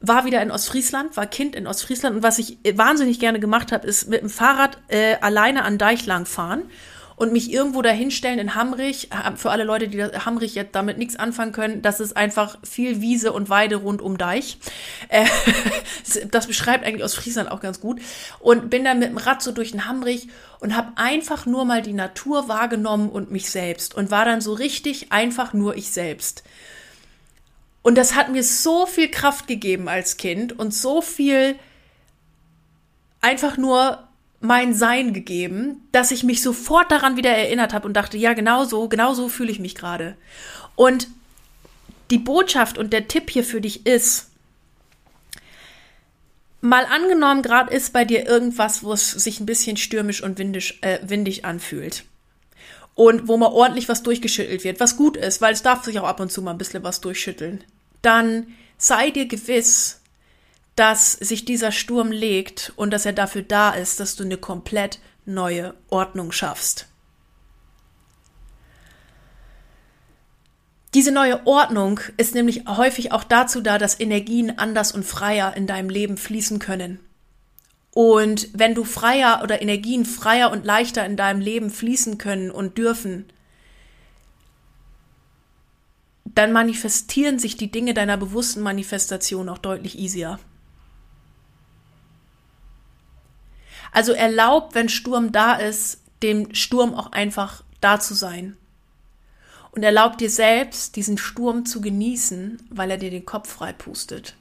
war 0.00 0.24
wieder 0.24 0.42
in 0.42 0.50
Ostfriesland, 0.50 1.16
war 1.16 1.26
Kind 1.26 1.56
in 1.56 1.66
Ostfriesland 1.66 2.16
und 2.16 2.22
was 2.22 2.38
ich 2.38 2.58
wahnsinnig 2.74 3.18
gerne 3.20 3.40
gemacht 3.40 3.72
habe, 3.72 3.86
ist 3.86 4.08
mit 4.08 4.20
dem 4.20 4.28
Fahrrad 4.28 4.78
äh, 4.88 5.16
alleine 5.20 5.64
an 5.64 5.78
Deich 5.78 6.06
lang 6.06 6.26
fahren 6.26 6.64
und 7.16 7.32
mich 7.32 7.52
irgendwo 7.52 7.82
dahinstellen 7.82 8.38
in 8.38 8.54
Hamrich. 8.54 9.08
Für 9.36 9.50
alle 9.50 9.64
Leute, 9.64 9.88
die 9.88 10.02
Hamrich 10.02 10.54
jetzt 10.54 10.74
damit 10.74 10.98
nichts 10.98 11.16
anfangen 11.16 11.52
können, 11.52 11.82
das 11.82 12.00
ist 12.00 12.16
einfach 12.16 12.58
viel 12.64 13.00
Wiese 13.00 13.32
und 13.32 13.48
Weide 13.48 13.76
rund 13.76 14.02
um 14.02 14.18
Deich. 14.18 14.58
Äh, 15.08 15.26
das 16.32 16.48
beschreibt 16.48 16.84
eigentlich 16.84 17.04
aus 17.04 17.14
Friesland 17.14 17.50
auch 17.50 17.60
ganz 17.60 17.80
gut. 17.80 18.00
Und 18.40 18.70
bin 18.70 18.84
dann 18.84 18.98
mit 18.98 19.08
dem 19.08 19.18
Rad 19.18 19.40
so 19.40 19.52
durch 19.52 19.70
den 19.70 19.86
Hamrich 19.86 20.28
und 20.62 20.76
habe 20.76 20.92
einfach 20.94 21.44
nur 21.44 21.64
mal 21.64 21.82
die 21.82 21.92
Natur 21.92 22.46
wahrgenommen 22.46 23.10
und 23.10 23.32
mich 23.32 23.50
selbst 23.50 23.96
und 23.96 24.12
war 24.12 24.24
dann 24.24 24.40
so 24.40 24.52
richtig 24.52 25.10
einfach 25.10 25.52
nur 25.52 25.76
ich 25.76 25.90
selbst. 25.90 26.44
Und 27.82 27.98
das 27.98 28.14
hat 28.14 28.30
mir 28.30 28.44
so 28.44 28.86
viel 28.86 29.10
Kraft 29.10 29.48
gegeben 29.48 29.88
als 29.88 30.18
Kind 30.18 30.56
und 30.56 30.72
so 30.72 31.02
viel 31.02 31.56
einfach 33.20 33.56
nur 33.56 34.06
mein 34.38 34.72
Sein 34.72 35.12
gegeben, 35.12 35.88
dass 35.90 36.12
ich 36.12 36.22
mich 36.22 36.40
sofort 36.40 36.92
daran 36.92 37.16
wieder 37.16 37.30
erinnert 37.30 37.72
habe 37.72 37.88
und 37.88 37.94
dachte, 37.94 38.16
ja, 38.16 38.32
genau 38.32 38.64
so, 38.64 38.88
genau 38.88 39.14
so 39.14 39.28
fühle 39.28 39.50
ich 39.50 39.58
mich 39.58 39.74
gerade. 39.74 40.16
Und 40.76 41.08
die 42.12 42.18
Botschaft 42.18 42.78
und 42.78 42.92
der 42.92 43.08
Tipp 43.08 43.30
hier 43.30 43.42
für 43.42 43.60
dich 43.60 43.84
ist, 43.84 44.30
mal 46.62 46.86
angenommen, 46.86 47.42
gerade 47.42 47.74
ist 47.74 47.92
bei 47.92 48.06
dir 48.06 48.26
irgendwas, 48.26 48.82
wo 48.82 48.94
es 48.94 49.10
sich 49.10 49.40
ein 49.40 49.46
bisschen 49.46 49.76
stürmisch 49.76 50.22
und 50.22 50.38
windisch, 50.38 50.78
äh, 50.80 51.00
windig 51.02 51.44
anfühlt. 51.44 52.04
Und 52.94 53.28
wo 53.28 53.36
mal 53.36 53.52
ordentlich 53.52 53.88
was 53.88 54.02
durchgeschüttelt 54.02 54.64
wird, 54.64 54.80
was 54.80 54.96
gut 54.96 55.16
ist, 55.16 55.40
weil 55.40 55.52
es 55.52 55.62
darf 55.62 55.84
sich 55.84 55.98
auch 55.98 56.06
ab 56.06 56.20
und 56.20 56.30
zu 56.30 56.40
mal 56.40 56.52
ein 56.52 56.58
bisschen 56.58 56.82
was 56.82 57.00
durchschütteln. 57.00 57.64
Dann 58.00 58.48
sei 58.78 59.10
dir 59.10 59.26
gewiss, 59.26 60.00
dass 60.76 61.12
sich 61.12 61.44
dieser 61.44 61.72
Sturm 61.72 62.12
legt 62.12 62.72
und 62.76 62.92
dass 62.92 63.06
er 63.06 63.12
dafür 63.12 63.42
da 63.42 63.70
ist, 63.70 64.00
dass 64.00 64.16
du 64.16 64.24
eine 64.24 64.36
komplett 64.36 64.98
neue 65.24 65.74
Ordnung 65.88 66.32
schaffst. 66.32 66.86
Diese 70.94 71.10
neue 71.10 71.46
Ordnung 71.46 72.00
ist 72.18 72.34
nämlich 72.34 72.66
häufig 72.66 73.12
auch 73.12 73.24
dazu 73.24 73.62
da, 73.62 73.78
dass 73.78 73.98
Energien 73.98 74.58
anders 74.58 74.92
und 74.92 75.04
freier 75.04 75.56
in 75.56 75.66
deinem 75.66 75.88
Leben 75.88 76.18
fließen 76.18 76.58
können. 76.58 77.00
Und 77.94 78.48
wenn 78.52 78.74
du 78.74 78.84
freier 78.84 79.40
oder 79.42 79.62
Energien 79.62 80.04
freier 80.04 80.50
und 80.50 80.64
leichter 80.64 81.04
in 81.04 81.16
deinem 81.16 81.40
Leben 81.40 81.70
fließen 81.70 82.18
können 82.18 82.50
und 82.50 82.76
dürfen, 82.76 83.26
dann 86.24 86.52
manifestieren 86.52 87.38
sich 87.38 87.56
die 87.56 87.70
Dinge 87.70 87.94
deiner 87.94 88.16
bewussten 88.16 88.60
Manifestation 88.60 89.48
auch 89.48 89.58
deutlich 89.58 89.98
easier. 89.98 90.38
Also 93.92 94.12
erlaubt, 94.12 94.74
wenn 94.74 94.88
Sturm 94.88 95.32
da 95.32 95.54
ist, 95.54 96.02
dem 96.22 96.54
Sturm 96.54 96.94
auch 96.94 97.12
einfach 97.12 97.62
da 97.82 98.00
zu 98.00 98.14
sein. 98.14 98.56
Und 99.72 99.82
erlaubt 99.82 100.20
dir 100.20 100.30
selbst, 100.30 100.96
diesen 100.96 101.18
Sturm 101.18 101.64
zu 101.64 101.80
genießen, 101.80 102.58
weil 102.70 102.90
er 102.90 102.98
dir 102.98 103.10
den 103.10 103.24
Kopf 103.24 103.50
frei 103.50 103.72
pustet. 103.72 104.36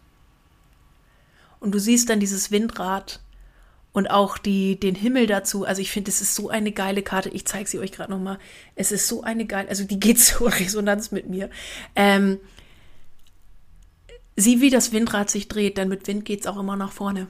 Und 1.60 1.72
du 1.74 1.80
siehst 1.80 2.10
dann 2.10 2.20
dieses 2.20 2.52
Windrad 2.52 3.22
und 3.94 4.10
auch 4.10 4.38
die, 4.38 4.80
den 4.80 4.96
Himmel 4.96 5.28
dazu. 5.28 5.66
Also 5.66 5.82
ich 5.82 5.92
finde, 5.92 6.10
es 6.10 6.22
ist 6.22 6.36
so 6.36 6.50
eine 6.50 6.72
geile 6.72 7.02
Karte. 7.02 7.30
Ich 7.30 7.46
zeige 7.46 7.70
sie 7.70 7.80
euch 7.80 7.92
gerade 7.92 8.12
nochmal. 8.12 8.40
Es 8.76 8.92
ist 8.92 9.08
so 9.08 9.24
eine 9.24 9.46
geile, 9.46 9.70
also 9.70 9.84
die 9.84 10.00
geht 10.00 10.20
so 10.20 10.46
Resonanz 10.48 11.12
mit 11.12 11.30
mir. 11.30 11.50
Ähm, 11.96 12.40
sieh, 14.36 14.62
wie 14.62 14.70
das 14.70 14.92
Windrad 14.92 15.30
sich 15.30 15.48
dreht, 15.48 15.78
denn 15.78 15.90
mit 15.90 16.08
Wind 16.08 16.26
geht 16.26 16.42
es 16.42 16.48
auch 16.48 16.58
immer 16.58 16.76
nach 16.76 16.92
vorne. 16.92 17.28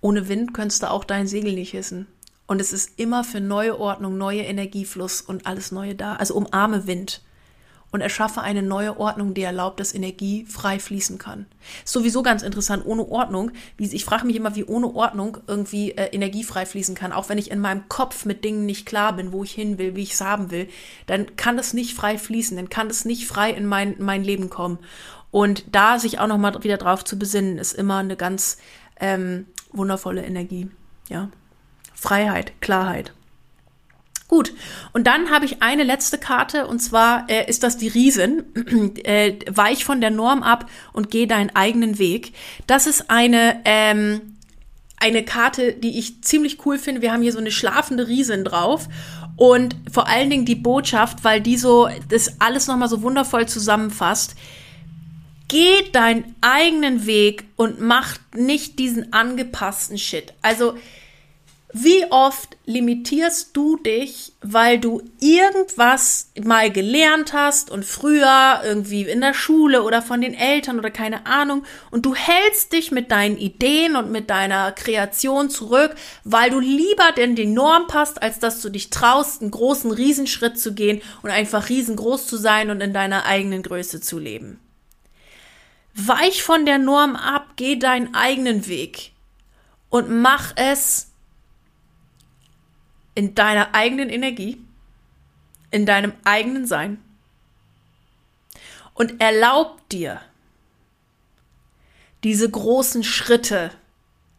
Ohne 0.00 0.28
Wind 0.28 0.52
könntest 0.54 0.82
du 0.82 0.90
auch 0.90 1.04
dein 1.04 1.26
Segel 1.26 1.52
nicht 1.54 1.70
hissen. 1.70 2.06
Und 2.46 2.60
es 2.60 2.72
ist 2.72 2.98
immer 2.98 3.24
für 3.24 3.40
neue 3.40 3.78
Ordnung, 3.78 4.18
neue 4.18 4.42
Energiefluss 4.42 5.20
und 5.20 5.46
alles 5.46 5.72
Neue 5.72 5.94
da. 5.94 6.16
Also 6.16 6.34
umarme 6.34 6.86
Wind. 6.86 7.22
und 7.92 8.00
erschaffe 8.00 8.40
eine 8.40 8.62
neue 8.62 8.98
Ordnung, 8.98 9.34
die 9.34 9.42
erlaubt, 9.42 9.78
dass 9.78 9.94
Energie 9.94 10.46
frei 10.46 10.78
fließen 10.78 11.18
kann. 11.18 11.46
Sowieso 11.84 12.22
ganz 12.22 12.42
interessant, 12.42 12.84
ohne 12.86 13.06
Ordnung, 13.06 13.52
ich 13.78 14.04
frage 14.04 14.26
mich 14.26 14.34
immer, 14.34 14.56
wie 14.56 14.64
ohne 14.64 14.94
Ordnung 14.94 15.36
irgendwie 15.46 15.92
äh, 15.92 16.06
Energie 16.06 16.42
frei 16.42 16.64
fließen 16.64 16.94
kann. 16.94 17.12
Auch 17.12 17.28
wenn 17.28 17.36
ich 17.36 17.50
in 17.50 17.60
meinem 17.60 17.88
Kopf 17.88 18.24
mit 18.24 18.44
Dingen 18.44 18.64
nicht 18.64 18.86
klar 18.86 19.14
bin, 19.14 19.30
wo 19.30 19.44
ich 19.44 19.52
hin 19.52 19.76
will, 19.76 19.94
wie 19.94 20.02
ich 20.02 20.14
es 20.14 20.22
haben 20.22 20.50
will, 20.50 20.68
dann 21.06 21.36
kann 21.36 21.58
das 21.58 21.74
nicht 21.74 21.94
frei 21.94 22.16
fließen, 22.16 22.56
dann 22.56 22.70
kann 22.70 22.88
das 22.88 23.04
nicht 23.04 23.26
frei 23.26 23.50
in 23.50 23.66
mein, 23.66 23.96
mein 23.98 24.24
Leben 24.24 24.48
kommen. 24.48 24.78
Und 25.30 25.64
da 25.70 25.98
sich 25.98 26.18
auch 26.18 26.26
nochmal 26.26 26.64
wieder 26.64 26.78
drauf 26.78 27.04
zu 27.04 27.18
besinnen, 27.18 27.58
ist 27.58 27.74
immer 27.74 27.98
eine 27.98 28.16
ganz 28.16 28.56
ähm, 29.00 29.46
wundervolle 29.70 30.24
Energie. 30.24 30.70
Ja. 31.10 31.30
Freiheit, 32.02 32.52
Klarheit. 32.60 33.12
Gut, 34.26 34.52
und 34.92 35.06
dann 35.06 35.30
habe 35.30 35.44
ich 35.44 35.62
eine 35.62 35.84
letzte 35.84 36.18
Karte 36.18 36.66
und 36.66 36.80
zwar 36.80 37.28
äh, 37.28 37.48
ist 37.48 37.62
das 37.62 37.76
die 37.76 37.86
Riesen. 37.86 38.96
äh, 39.04 39.34
weich 39.48 39.84
von 39.84 40.00
der 40.00 40.10
Norm 40.10 40.42
ab 40.42 40.68
und 40.92 41.10
geh 41.10 41.26
deinen 41.26 41.54
eigenen 41.54 42.00
Weg. 42.00 42.32
Das 42.66 42.88
ist 42.88 43.08
eine 43.08 43.60
ähm, 43.64 44.36
eine 44.96 45.24
Karte, 45.24 45.74
die 45.74 45.96
ich 45.98 46.22
ziemlich 46.22 46.64
cool 46.66 46.78
finde. 46.78 47.02
Wir 47.02 47.12
haben 47.12 47.22
hier 47.22 47.32
so 47.32 47.38
eine 47.38 47.52
schlafende 47.52 48.08
Riesin 48.08 48.44
drauf 48.44 48.88
und 49.36 49.76
vor 49.92 50.08
allen 50.08 50.30
Dingen 50.30 50.44
die 50.44 50.56
Botschaft, 50.56 51.22
weil 51.22 51.40
die 51.40 51.56
so 51.56 51.88
das 52.08 52.40
alles 52.40 52.66
nochmal 52.66 52.88
so 52.88 53.02
wundervoll 53.02 53.46
zusammenfasst. 53.46 54.34
Geh 55.46 55.90
deinen 55.92 56.34
eigenen 56.40 57.06
Weg 57.06 57.44
und 57.56 57.80
mach 57.80 58.16
nicht 58.34 58.78
diesen 58.78 59.12
angepassten 59.12 59.98
Shit. 59.98 60.32
Also 60.42 60.74
wie 61.74 62.04
oft 62.10 62.58
limitierst 62.66 63.56
du 63.56 63.76
dich, 63.78 64.34
weil 64.42 64.78
du 64.78 65.00
irgendwas 65.20 66.30
mal 66.42 66.70
gelernt 66.70 67.32
hast 67.32 67.70
und 67.70 67.86
früher 67.86 68.60
irgendwie 68.62 69.02
in 69.02 69.22
der 69.22 69.32
Schule 69.32 69.82
oder 69.82 70.02
von 70.02 70.20
den 70.20 70.34
Eltern 70.34 70.78
oder 70.78 70.90
keine 70.90 71.24
Ahnung 71.24 71.64
und 71.90 72.04
du 72.04 72.14
hältst 72.14 72.74
dich 72.74 72.90
mit 72.92 73.10
deinen 73.10 73.38
Ideen 73.38 73.96
und 73.96 74.12
mit 74.12 74.28
deiner 74.28 74.72
Kreation 74.72 75.48
zurück, 75.48 75.94
weil 76.24 76.50
du 76.50 76.60
lieber 76.60 77.10
denn 77.16 77.36
die 77.36 77.46
Norm 77.46 77.86
passt, 77.86 78.22
als 78.22 78.38
dass 78.38 78.60
du 78.60 78.68
dich 78.68 78.90
traust, 78.90 79.40
einen 79.40 79.50
großen 79.50 79.92
Riesenschritt 79.92 80.58
zu 80.58 80.74
gehen 80.74 81.00
und 81.22 81.30
einfach 81.30 81.70
riesengroß 81.70 82.26
zu 82.26 82.36
sein 82.36 82.70
und 82.70 82.82
in 82.82 82.92
deiner 82.92 83.24
eigenen 83.24 83.62
Größe 83.62 84.02
zu 84.02 84.18
leben. 84.18 84.60
Weich 85.94 86.42
von 86.42 86.66
der 86.66 86.78
Norm 86.78 87.16
ab, 87.16 87.52
geh 87.56 87.76
deinen 87.76 88.14
eigenen 88.14 88.66
Weg 88.66 89.12
und 89.88 90.10
mach 90.10 90.52
es 90.56 91.11
in 93.14 93.34
deiner 93.34 93.74
eigenen 93.74 94.08
Energie, 94.10 94.64
in 95.70 95.86
deinem 95.86 96.12
eigenen 96.24 96.66
Sein 96.66 97.02
und 98.94 99.20
erlaub 99.20 99.88
dir 99.88 100.20
diese 102.24 102.48
großen 102.48 103.02
Schritte 103.02 103.70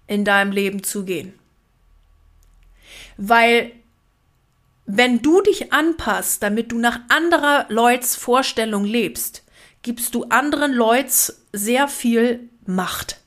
in 0.08 0.26
deinem 0.26 0.52
Leben 0.52 0.84
zu 0.84 1.06
gehen. 1.06 1.34
Weil 3.18 3.72
wenn 4.86 5.22
du 5.22 5.42
dich 5.42 5.72
anpasst, 5.72 6.44
damit 6.44 6.72
du 6.72 6.78
nach 6.78 7.00
anderer 7.10 7.66
Leuts 7.70 8.16
Vorstellung 8.16 8.86
lebst, 8.86 9.44
gibst 9.82 10.16
du 10.16 10.26
anderen 10.26 10.74
Leuts 10.74 11.46
sehr 11.52 11.88
viel 11.88 12.50
Macht. 12.66 13.23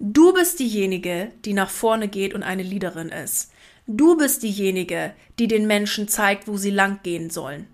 Du 0.00 0.32
bist 0.32 0.60
diejenige, 0.60 1.32
die 1.44 1.54
nach 1.54 1.70
vorne 1.70 2.08
geht 2.08 2.34
und 2.34 2.42
eine 2.42 2.62
Leaderin 2.62 3.08
ist. 3.08 3.50
Du 3.86 4.16
bist 4.16 4.42
diejenige, 4.42 5.12
die 5.38 5.48
den 5.48 5.66
Menschen 5.66 6.08
zeigt, 6.08 6.46
wo 6.46 6.56
sie 6.56 6.70
lang 6.70 7.00
gehen 7.02 7.30
sollen. 7.30 7.66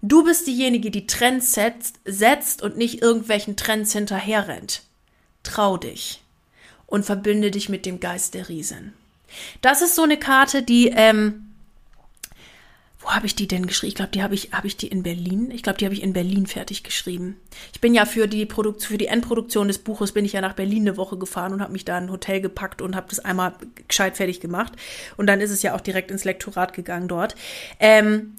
Du 0.00 0.24
bist 0.24 0.46
diejenige, 0.46 0.90
die 0.90 1.06
Trends 1.06 1.52
setzt, 1.52 2.00
setzt 2.04 2.62
und 2.62 2.76
nicht 2.76 3.02
irgendwelchen 3.02 3.56
Trends 3.56 3.92
hinterherrennt. 3.92 4.82
Trau 5.42 5.76
dich 5.76 6.22
und 6.86 7.04
verbinde 7.04 7.50
dich 7.50 7.68
mit 7.68 7.86
dem 7.86 8.00
Geist 8.00 8.34
der 8.34 8.48
Riesen. 8.48 8.94
Das 9.60 9.82
ist 9.82 9.94
so 9.94 10.02
eine 10.02 10.18
Karte, 10.18 10.62
die 10.62 10.88
ähm, 10.88 11.51
wo 13.02 13.10
habe 13.10 13.26
ich 13.26 13.34
die 13.34 13.48
denn 13.48 13.66
geschrieben? 13.66 13.88
Ich 13.88 13.94
glaube, 13.96 14.12
die 14.12 14.22
habe 14.22 14.34
ich, 14.34 14.52
habe 14.52 14.66
ich 14.66 14.76
die 14.76 14.86
in 14.86 15.02
Berlin? 15.02 15.50
Ich 15.50 15.62
glaube, 15.62 15.78
die 15.78 15.84
habe 15.84 15.94
ich 15.94 16.02
in 16.02 16.12
Berlin 16.12 16.46
fertig 16.46 16.84
geschrieben. 16.84 17.36
Ich 17.72 17.80
bin 17.80 17.94
ja 17.94 18.06
für 18.06 18.28
die 18.28 18.46
Produkt, 18.46 18.84
für 18.84 18.96
die 18.96 19.08
Endproduktion 19.08 19.66
des 19.66 19.78
Buches 19.78 20.12
bin 20.12 20.24
ich 20.24 20.34
ja 20.34 20.40
nach 20.40 20.52
Berlin 20.52 20.82
eine 20.82 20.96
Woche 20.96 21.18
gefahren 21.18 21.52
und 21.52 21.60
habe 21.60 21.72
mich 21.72 21.84
da 21.84 21.98
in 21.98 22.04
ein 22.04 22.10
Hotel 22.12 22.40
gepackt 22.40 22.80
und 22.80 22.94
habe 22.94 23.08
das 23.10 23.18
einmal 23.18 23.54
gescheit 23.88 24.16
fertig 24.16 24.40
gemacht. 24.40 24.72
Und 25.16 25.26
dann 25.26 25.40
ist 25.40 25.50
es 25.50 25.62
ja 25.62 25.74
auch 25.74 25.80
direkt 25.80 26.12
ins 26.12 26.24
Lektorat 26.24 26.74
gegangen 26.74 27.08
dort. 27.08 27.34
Ähm, 27.80 28.36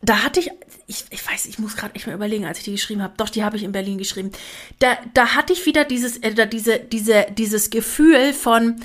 da 0.00 0.24
hatte 0.24 0.40
ich, 0.40 0.50
ich, 0.86 1.04
ich 1.10 1.30
weiß, 1.30 1.44
ich 1.44 1.58
muss 1.58 1.76
gerade 1.76 1.94
echt 1.94 2.06
mal 2.06 2.14
überlegen, 2.14 2.46
als 2.46 2.58
ich 2.58 2.64
die 2.64 2.72
geschrieben 2.72 3.02
habe. 3.02 3.12
Doch, 3.18 3.28
die 3.28 3.44
habe 3.44 3.58
ich 3.58 3.62
in 3.62 3.72
Berlin 3.72 3.98
geschrieben. 3.98 4.30
Da, 4.78 4.96
da 5.12 5.34
hatte 5.34 5.52
ich 5.52 5.66
wieder 5.66 5.84
dieses, 5.84 6.16
äh, 6.18 6.48
diese, 6.48 6.78
diese, 6.78 7.26
dieses 7.36 7.68
Gefühl 7.68 8.32
von, 8.32 8.76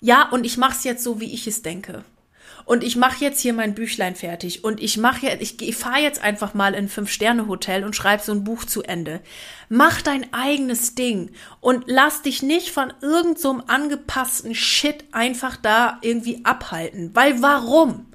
ja, 0.00 0.28
und 0.28 0.46
ich 0.46 0.56
mache 0.56 0.76
es 0.76 0.84
jetzt 0.84 1.02
so, 1.02 1.18
wie 1.20 1.34
ich 1.34 1.48
es 1.48 1.62
denke 1.62 2.04
und 2.64 2.84
ich 2.84 2.96
mache 2.96 3.24
jetzt 3.24 3.40
hier 3.40 3.52
mein 3.52 3.74
Büchlein 3.74 4.14
fertig 4.14 4.64
und 4.64 4.80
ich 4.80 4.96
mache 4.96 5.26
jetzt, 5.26 5.42
ich, 5.42 5.60
ich 5.60 5.76
fahre 5.76 6.00
jetzt 6.00 6.22
einfach 6.22 6.54
mal 6.54 6.74
in 6.74 6.84
ein 6.84 6.88
Fünf-Sterne-Hotel 6.88 7.84
und 7.84 7.96
schreibe 7.96 8.22
so 8.22 8.32
ein 8.32 8.44
Buch 8.44 8.64
zu 8.64 8.82
Ende. 8.82 9.20
Mach 9.68 10.02
dein 10.02 10.32
eigenes 10.32 10.94
Ding 10.94 11.30
und 11.60 11.84
lass 11.86 12.22
dich 12.22 12.42
nicht 12.42 12.70
von 12.70 12.92
irgendeinem 13.00 13.36
so 13.36 13.62
angepassten 13.66 14.54
Shit 14.54 15.04
einfach 15.12 15.56
da 15.56 15.98
irgendwie 16.02 16.44
abhalten. 16.44 17.10
Weil 17.14 17.42
warum? 17.42 18.06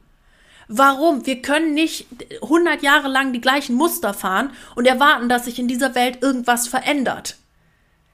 Warum? 0.68 1.26
Wir 1.26 1.42
können 1.42 1.74
nicht 1.74 2.08
100 2.42 2.82
Jahre 2.82 3.08
lang 3.08 3.34
die 3.34 3.42
gleichen 3.42 3.76
Muster 3.76 4.14
fahren 4.14 4.52
und 4.76 4.88
erwarten, 4.88 5.30
dass 5.30 5.46
sich 5.46 5.60
in 5.60 5.68
dieser 5.68 5.94
Welt 5.96 6.24
irgendwas 6.24 6.68
verändert. 6.68 7.38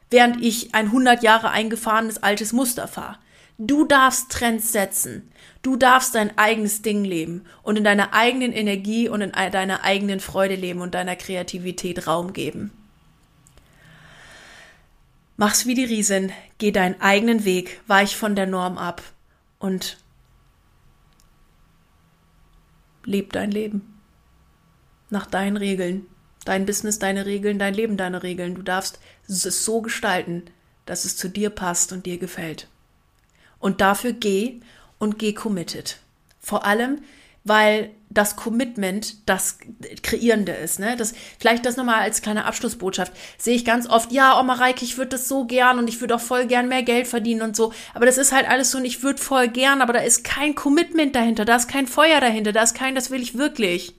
Während 0.09 0.43
ich 0.43 0.75
ein 0.75 0.87
100 0.87 1.23
Jahre 1.23 1.51
eingefahrenes 1.51 2.21
altes 2.21 2.51
Muster 2.51 2.87
fahre. 2.87 3.17
Du 3.57 3.85
darfst 3.85 4.31
Trends 4.31 4.71
setzen. 4.73 5.31
Du 5.61 5.75
darfst 5.75 6.15
dein 6.15 6.37
eigenes 6.37 6.81
Ding 6.81 7.03
leben 7.03 7.45
und 7.61 7.77
in 7.77 7.83
deiner 7.83 8.13
eigenen 8.13 8.51
Energie 8.51 9.07
und 9.07 9.21
in 9.21 9.31
deiner 9.31 9.83
eigenen 9.83 10.19
Freude 10.19 10.55
leben 10.55 10.81
und 10.81 10.95
deiner 10.95 11.15
Kreativität 11.15 12.07
Raum 12.07 12.33
geben. 12.33 12.71
Mach's 15.37 15.65
wie 15.65 15.75
die 15.75 15.85
Riesin, 15.85 16.31
geh 16.57 16.71
deinen 16.71 16.99
eigenen 17.01 17.45
Weg, 17.45 17.81
weich 17.87 18.15
von 18.15 18.35
der 18.35 18.47
Norm 18.47 18.77
ab 18.77 19.01
und 19.59 19.97
leb 23.05 23.33
dein 23.33 23.51
Leben. 23.51 23.99
Nach 25.09 25.25
deinen 25.25 25.57
Regeln. 25.57 26.05
Dein 26.45 26.65
Business, 26.65 26.97
deine 26.97 27.25
Regeln, 27.27 27.59
dein 27.59 27.75
Leben, 27.75 27.97
deine 27.97 28.23
Regeln. 28.23 28.55
Du 28.55 28.63
darfst 28.63 28.99
es 29.27 29.63
so 29.63 29.81
gestalten, 29.81 30.43
dass 30.85 31.05
es 31.05 31.17
zu 31.17 31.29
dir 31.29 31.51
passt 31.51 31.91
und 31.91 32.05
dir 32.07 32.17
gefällt. 32.17 32.67
Und 33.59 33.79
dafür 33.81 34.13
geh 34.13 34.59
und 35.01 35.17
geh 35.17 35.33
committed. 35.33 35.97
Vor 36.39 36.63
allem, 36.63 37.01
weil 37.43 37.89
das 38.11 38.35
Commitment 38.35 39.27
das 39.27 39.57
Kreierende 40.03 40.51
ist. 40.51 40.79
Ne? 40.79 40.95
Das, 40.95 41.13
vielleicht 41.39 41.65
das 41.65 41.75
nochmal 41.75 42.01
als 42.01 42.21
kleine 42.21 42.45
Abschlussbotschaft. 42.45 43.11
Sehe 43.37 43.55
ich 43.55 43.65
ganz 43.65 43.89
oft, 43.89 44.11
ja, 44.11 44.39
Oma 44.39 44.53
Reike, 44.53 44.85
ich 44.85 44.97
würde 44.97 45.09
das 45.09 45.27
so 45.27 45.45
gern 45.45 45.79
und 45.79 45.87
ich 45.87 46.01
würde 46.01 46.15
auch 46.15 46.21
voll 46.21 46.45
gern 46.45 46.67
mehr 46.67 46.83
Geld 46.83 47.07
verdienen 47.07 47.41
und 47.41 47.55
so. 47.55 47.73
Aber 47.95 48.05
das 48.05 48.19
ist 48.19 48.31
halt 48.31 48.47
alles 48.47 48.69
so 48.69 48.77
und 48.77 48.85
ich 48.85 49.01
würde 49.01 49.19
voll 49.19 49.47
gern, 49.47 49.81
aber 49.81 49.93
da 49.93 50.01
ist 50.01 50.23
kein 50.23 50.53
Commitment 50.53 51.15
dahinter, 51.15 51.45
da 51.45 51.55
ist 51.55 51.67
kein 51.67 51.87
Feuer 51.87 52.19
dahinter, 52.19 52.51
da 52.51 52.61
ist 52.61 52.75
kein, 52.75 52.93
das 52.93 53.09
will 53.09 53.23
ich 53.23 53.37
wirklich. 53.37 53.95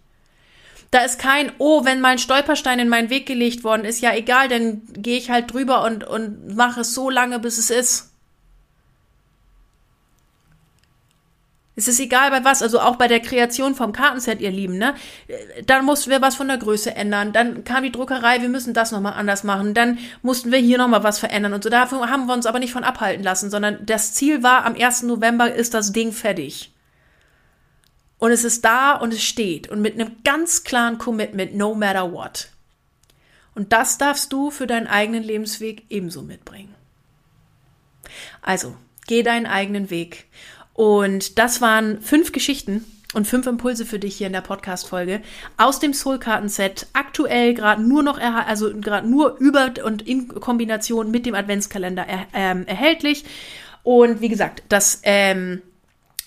Da 0.92 1.00
ist 1.00 1.18
kein, 1.18 1.50
oh, 1.58 1.84
wenn 1.84 2.00
mal 2.00 2.10
ein 2.10 2.18
Stolperstein 2.18 2.78
in 2.78 2.88
meinen 2.88 3.10
Weg 3.10 3.26
gelegt 3.26 3.64
worden 3.64 3.84
ist, 3.84 4.02
ja 4.02 4.14
egal, 4.14 4.48
dann 4.48 4.82
gehe 4.92 5.18
ich 5.18 5.30
halt 5.30 5.52
drüber 5.52 5.82
und, 5.84 6.04
und 6.04 6.54
mache 6.54 6.82
es 6.82 6.94
so 6.94 7.10
lange, 7.10 7.40
bis 7.40 7.58
es 7.58 7.70
ist. 7.70 8.11
Es 11.74 11.88
ist 11.88 12.00
egal 12.00 12.30
bei 12.30 12.44
was, 12.44 12.62
also 12.62 12.80
auch 12.80 12.96
bei 12.96 13.08
der 13.08 13.20
Kreation 13.20 13.74
vom 13.74 13.92
Kartenset, 13.92 14.42
ihr 14.42 14.50
Lieben, 14.50 14.76
ne? 14.76 14.94
Dann 15.64 15.86
mussten 15.86 16.10
wir 16.10 16.20
was 16.20 16.34
von 16.34 16.48
der 16.48 16.58
Größe 16.58 16.94
ändern. 16.94 17.32
Dann 17.32 17.64
kam 17.64 17.82
die 17.82 17.92
Druckerei, 17.92 18.42
wir 18.42 18.50
müssen 18.50 18.74
das 18.74 18.92
nochmal 18.92 19.14
anders 19.14 19.42
machen. 19.42 19.72
Dann 19.72 19.98
mussten 20.20 20.52
wir 20.52 20.58
hier 20.58 20.76
nochmal 20.76 21.02
was 21.02 21.18
verändern 21.18 21.54
und 21.54 21.64
so. 21.64 21.70
Dafür 21.70 22.10
haben 22.10 22.26
wir 22.26 22.34
uns 22.34 22.44
aber 22.44 22.58
nicht 22.58 22.72
von 22.72 22.84
abhalten 22.84 23.24
lassen, 23.24 23.50
sondern 23.50 23.86
das 23.86 24.12
Ziel 24.12 24.42
war, 24.42 24.66
am 24.66 24.74
1. 24.74 25.04
November 25.04 25.50
ist 25.50 25.72
das 25.72 25.92
Ding 25.92 26.12
fertig. 26.12 26.72
Und 28.18 28.32
es 28.32 28.44
ist 28.44 28.64
da 28.66 28.92
und 28.92 29.14
es 29.14 29.22
steht. 29.22 29.68
Und 29.68 29.80
mit 29.80 29.94
einem 29.94 30.16
ganz 30.24 30.64
klaren 30.64 30.98
Commitment, 30.98 31.56
no 31.56 31.74
matter 31.74 32.12
what. 32.12 32.50
Und 33.54 33.72
das 33.72 33.96
darfst 33.98 34.32
du 34.32 34.50
für 34.50 34.66
deinen 34.66 34.86
eigenen 34.86 35.22
Lebensweg 35.22 35.86
ebenso 35.88 36.22
mitbringen. 36.22 36.74
Also, 38.42 38.76
geh 39.06 39.22
deinen 39.22 39.46
eigenen 39.46 39.90
Weg. 39.90 40.26
Und 40.74 41.38
das 41.38 41.60
waren 41.60 42.00
fünf 42.00 42.32
Geschichten 42.32 42.84
und 43.14 43.26
fünf 43.26 43.46
Impulse 43.46 43.84
für 43.84 43.98
dich 43.98 44.16
hier 44.16 44.26
in 44.26 44.32
der 44.32 44.40
Podcast-Folge 44.40 45.20
aus 45.56 45.80
dem 45.80 45.92
Soul-Karten-Set. 45.92 46.86
Aktuell 46.92 47.54
gerade 47.54 47.82
nur 47.82 48.02
noch, 48.02 48.18
also 48.18 48.72
gerade 48.80 49.08
nur 49.08 49.36
über 49.38 49.72
und 49.84 50.02
in 50.02 50.28
Kombination 50.28 51.10
mit 51.10 51.26
dem 51.26 51.34
Adventskalender 51.34 52.06
er, 52.06 52.26
ähm, 52.32 52.66
erhältlich. 52.66 53.24
Und 53.82 54.20
wie 54.20 54.28
gesagt, 54.28 54.62
das 54.68 55.00
ähm, 55.02 55.60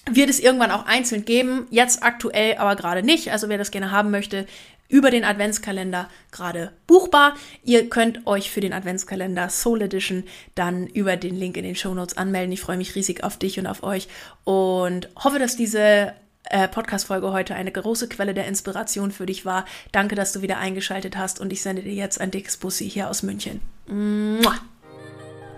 wird 0.10 0.30
es 0.30 0.40
irgendwann 0.40 0.72
auch 0.72 0.86
einzeln 0.86 1.26
geben. 1.26 1.66
Jetzt 1.72 2.04
aktuell 2.04 2.58
aber 2.58 2.76
gerade 2.76 3.02
nicht. 3.02 3.32
Also 3.32 3.50
wer 3.50 3.58
das 3.58 3.72
gerne 3.72 3.92
haben 3.92 4.12
möchte, 4.12 4.46
über 4.88 5.12
den 5.12 5.24
Adventskalender 5.24 6.10
gerade 6.32 6.72
buchbar. 6.88 7.36
Ihr 7.64 7.90
könnt 7.90 8.26
euch 8.28 8.52
für 8.52 8.62
den 8.62 8.74
Adventskalender 8.74 9.50
Soul 9.50 9.82
Edition 9.82 10.24
dann 10.54 10.88
über 10.88 11.18
den 11.18 11.36
Link 11.36 11.58
in 11.58 11.64
den 11.64 11.76
Show 11.76 11.94
Notes 11.94 12.18
anmelden. 12.18 12.52
Ich 12.52 12.62
freue 12.62 12.78
mich 12.78 12.96
riesig 12.96 13.24
auf 13.24 13.38
dich 13.38 13.60
und 13.60 13.68
auf 13.68 13.84
euch 13.84 14.08
und 14.44 15.10
hoffe, 15.16 15.40
dass 15.40 15.56
diese 15.56 16.14
äh, 16.50 16.68
Podcast-Folge 16.68 17.32
heute 17.32 17.56
eine 17.56 17.72
große 17.72 18.08
Quelle 18.08 18.34
der 18.34 18.48
Inspiration 18.48 19.12
für 19.12 19.26
dich 19.26 19.46
war. 19.46 19.66
Danke, 19.92 20.16
dass 20.16 20.34
du 20.34 20.42
wieder 20.42 20.58
eingeschaltet 20.58 21.18
hast 21.18 21.40
und 21.40 21.52
ich 21.52 21.62
sende 21.62 21.82
dir 21.82 21.94
jetzt 21.94 22.22
ein 22.22 22.32
dickes 22.32 22.58
Bussi 22.58 22.90
hier 22.90 23.10
aus 23.10 23.24
München. 23.24 23.62
Mua. 23.88 24.56